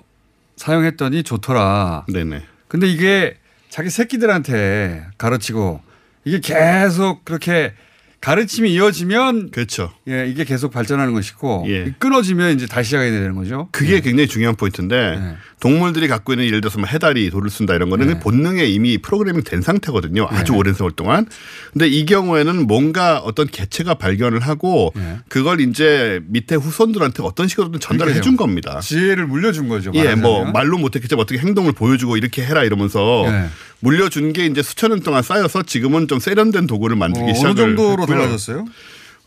[0.61, 2.05] 사용했더니 좋더라.
[2.13, 2.43] 네네.
[2.69, 3.37] 근데 이게
[3.71, 5.81] 자기 새끼들한테 가르치고
[6.27, 7.73] 이게 계속 그렇게
[8.21, 9.91] 가르침이 이어지면 그렇죠.
[10.07, 11.67] 예, 이게 계속 발전하는 것이고
[11.99, 13.69] 끊어지면 이제 다시 시작해야 되는 거죠.
[13.73, 18.07] 그게 굉장히 중요한 포인트인데 동물들이 갖고 있는 예를 들어서 뭐 해달이 돌을 쓴다 이런 거는
[18.07, 18.19] 네.
[18.19, 20.27] 본능에 이미 프로그래밍 된 상태거든요.
[20.31, 20.59] 아주 네.
[20.59, 21.27] 오랜 세월 동안.
[21.73, 24.93] 근데 이 경우에는 뭔가 어떤 개체가 발견을 하고
[25.29, 28.15] 그걸 이제 밑에 후손들한테 어떤 식으로든 전달을.
[28.15, 28.81] 해준 겁니다.
[28.81, 29.93] 지혜를 물려준 거죠.
[29.95, 30.53] 예, 뭐 말하자면.
[30.53, 33.49] 말로 못했겠지만 어떻게 행동을 보여주고 이렇게 해라 이러면서 네.
[33.81, 37.57] 물려준 게 이제 수천 년 동안 쌓여서 지금은 좀 세련된 도구를 만들기 어, 어느 시작을
[37.57, 38.07] 정도로 했고요.
[38.07, 38.65] 달라졌어요?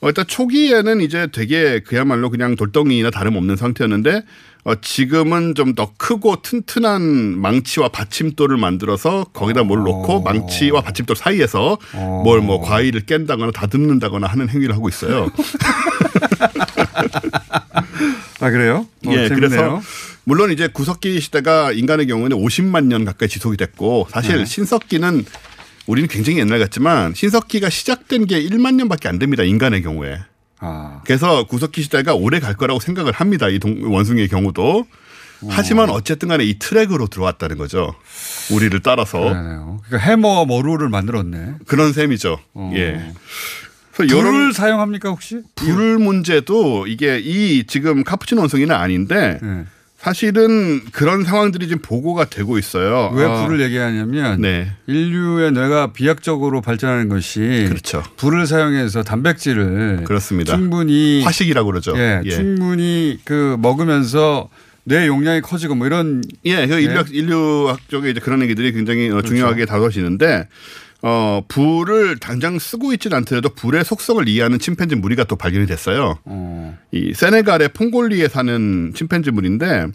[0.03, 4.23] 어, 일단 초기에는 이제 되게 그야말로 그냥 돌덩이나 다름없는 상태였는데
[4.65, 7.01] 어, 지금은 좀 더 크고 튼튼한
[7.39, 11.77] 망치와 받침돌을 만들어서 거기다 뭘 놓고 망치와 받침돌 사이에서
[12.23, 15.31] 뭘 뭐 과일을 깬다거나 다듬는다거나 하는 행위를 하고 있어요.
[18.41, 18.85] 아 그래요?
[19.07, 19.35] 어, 예, 재밌네요.
[19.35, 19.81] 그래서
[20.25, 24.45] 물론 이제 구석기 시대가 인간의 경우에는 50만 년 가까이 지속이 됐고 사실 네.
[24.45, 25.25] 신석기는
[25.85, 29.43] 우리는 굉장히 옛날 같지만 신석기가 시작된 게 1만 년밖에 안 됩니다.
[29.43, 30.19] 인간의 경우에.
[30.59, 31.01] 아.
[31.05, 33.49] 그래서 구석기 시대가 오래 갈 거라고 생각을 합니다.
[33.49, 34.85] 이 동- 원숭이의 경우도.
[35.49, 37.93] 하지만 어쨌든 간에 이 트랙으로 들어왔다는 거죠.
[38.53, 39.19] 우리를 따라서.
[39.19, 39.81] 그러네요.
[39.85, 41.55] 그러니까 해머 머루를 만들었네.
[41.67, 42.39] 그런 셈이죠.
[42.75, 43.11] 예.
[43.93, 45.41] 그래서 불을 요런 사용합니까 혹시?
[45.55, 49.65] 불 문제도 이게 이 지금 카푸치노 원숭이는 아닌데 네.
[50.03, 53.09] 사실은 그런 상황들이 지금 보고가 되고 있어요.
[53.15, 54.69] 왜 어, 불을 얘기하냐면 네.
[54.85, 58.03] 인류의 뇌가 비약적으로 발전하는 것이 그렇죠.
[58.17, 60.57] 불을 사용해서 단백질을 그렇습니다.
[60.57, 61.93] 충분히 화식이라고 그러죠.
[61.97, 62.29] 예, 예.
[62.31, 64.49] 충분히 그 먹으면서
[64.83, 66.81] 뇌 용량이 커지고 뭐 이런 예, 그 네.
[66.81, 69.29] 인류학, 인류학 쪽에 이제 그런 얘기들이 굉장히 어, 그렇죠.
[69.29, 70.49] 중요하게 다뤄지는데
[71.05, 76.17] 어, 불을 당장 쓰고 있지는 않더라도 불의 속성을 이해하는 침팬지 무리가 또 발견이 됐어요.
[76.23, 76.77] 어.
[76.93, 79.87] 이 세네갈의 퐁골리에 사는 침팬지 무리인데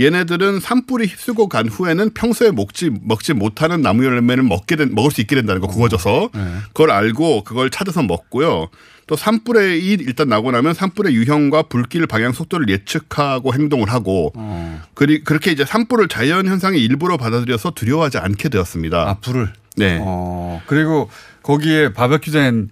[0.00, 5.20] 얘네들은 산불이 휩쓸고 간 후에는 평소에 먹지 먹지 못하는 나무 열매를 먹게 된 먹을 수
[5.20, 6.40] 있게 된다는 거 구워져서 네.
[6.68, 8.68] 그걸 알고 그걸 찾아서 먹고요.
[9.06, 14.82] 또 산불의 이 일단 나고 나면 산불의 유형과 불길 방향 속도를 예측하고 행동을 하고 어.
[14.94, 19.08] 그리 그렇게 이제 산불을 자연 현상의 일부로 받아들여서 두려워하지 않게 되었습니다.
[19.08, 19.98] 아 불을 네.
[20.02, 21.08] 어, 그리고
[21.42, 22.70] 거기에 바베큐된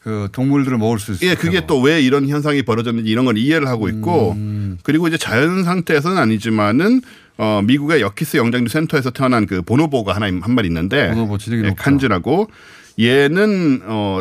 [0.00, 1.30] 그 동물들을 먹을 수 있어요.
[1.30, 4.78] 예, 그게 또 왜 이런 현상이 벌어졌는지 이런 걸 이해를 하고 있고 음.
[4.82, 7.02] 그리고 이제 자연 상태에서는 아니지만은
[7.36, 11.74] 어 미국의 여키스 영장류 센터에서 태어난 그 보노보가 하나 한 마리 있는데 보노보 지능이 예.
[11.76, 12.48] 칸즈라고
[12.98, 14.20] 얘는 어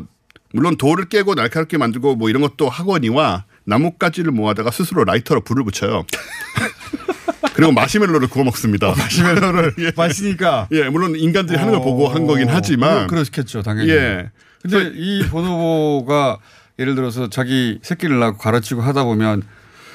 [0.53, 6.03] 물론 돌을 깨고 날카롭게 만들고 뭐 이런 것도 하거니와 나뭇가지를 모아다가 스스로 라이터로 불을 붙여요.
[7.53, 8.93] 그리고 마시멜로를 구워 먹습니다.
[8.95, 13.89] 마시멜로를 마시니까 예, 물론 인간들이 하는 걸 보고 한 거긴 하지만 어, 그렇겠죠, 당연히.
[13.89, 14.29] 예.
[14.61, 16.39] 근데 이 보노보가
[16.79, 19.43] 예를 들어서 자기 새끼를 낳고 가르치고 하다 보면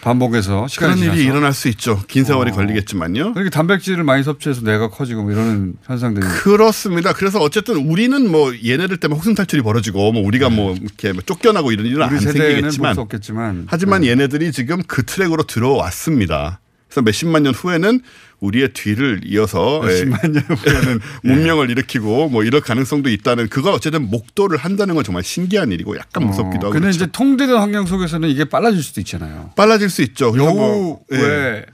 [0.02, 2.02] 반복해서 시간이 그런 일이 일어날 수 있죠.
[2.08, 2.54] 긴 세월이 어.
[2.54, 3.34] 걸리겠지만요.
[3.34, 7.12] 그렇게 단백질을 많이 섭취해서 뇌가 커지고 뭐 이러는 현상들이 그렇습니다.
[7.12, 11.70] 그래서 어쨌든 우리는 뭐 얘네들 때문에 혹순 탈출이 벌어지고 뭐 우리가 뭐 이렇게 뭐 쫓겨나고
[11.70, 16.58] 이런 일은 안 생기겠지만 볼수 없겠지만 하지만 얘네들이 지금 그 트랙으로 들어왔습니다.
[16.92, 18.00] 그래서 몇십만 년 후에는
[18.40, 24.58] 우리의 뒤를 이어서 몇십만 년 후에는 문명을 일으키고 뭐 이럴 가능성도 있다는 그걸 어쨌든 목도를
[24.58, 26.96] 한다는 건 정말 신기한 일이고 약간 무섭기도 하고 어, 근데 그렇죠.
[26.96, 29.50] 이제 통제된 환경 속에서는 이게 빨라질 수도 있잖아요.
[29.56, 30.32] 빨라질 수 있죠.
[30.32, 31.16] 그래서 여우 뭐, 예.
[31.16, 31.66] 왜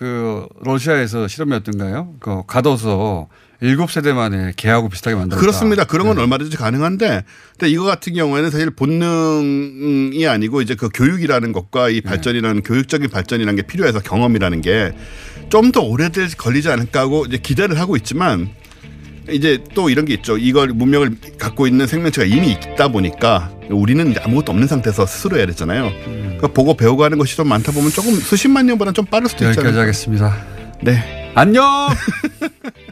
[0.00, 2.14] 그 러시아에서 실험이었던가요?
[2.20, 3.28] 그 가둬서
[3.60, 5.40] 일곱 세대 만에 개하고 비슷하게 만들었다.
[5.40, 5.84] 그렇습니다.
[5.84, 6.14] 그런 네.
[6.14, 7.24] 건 얼마든지 가능한데,
[7.58, 11.94] 근데 이거 같은 경우에는 사실 본능이 아니고 이제 그 교육이라는 것과 네.
[11.94, 14.92] 이 발전이라는 교육적인 발전이라는 게 필요해서 경험이라는 게
[15.50, 18.50] 좀 더 오래될 걸리지 않을까 하고 이제 기대를 하고 있지만
[19.28, 20.38] 이제 또 이런 게 있죠.
[20.38, 25.86] 이걸 문명을 갖고 있는 생명체가 이미 있다 보니까 우리는 아무것도 없는 상태에서 스스로 해야 되잖아요.
[26.06, 26.22] 음.
[26.38, 29.58] 그러니까 보고 배우고 하는 것이 좀 많다 보면 조금 수십만 년보다 좀 빠를 수도 있잖아요.
[29.58, 30.46] 여기까지 하겠습니다.
[30.82, 31.32] 네.
[31.34, 31.64] 안녕.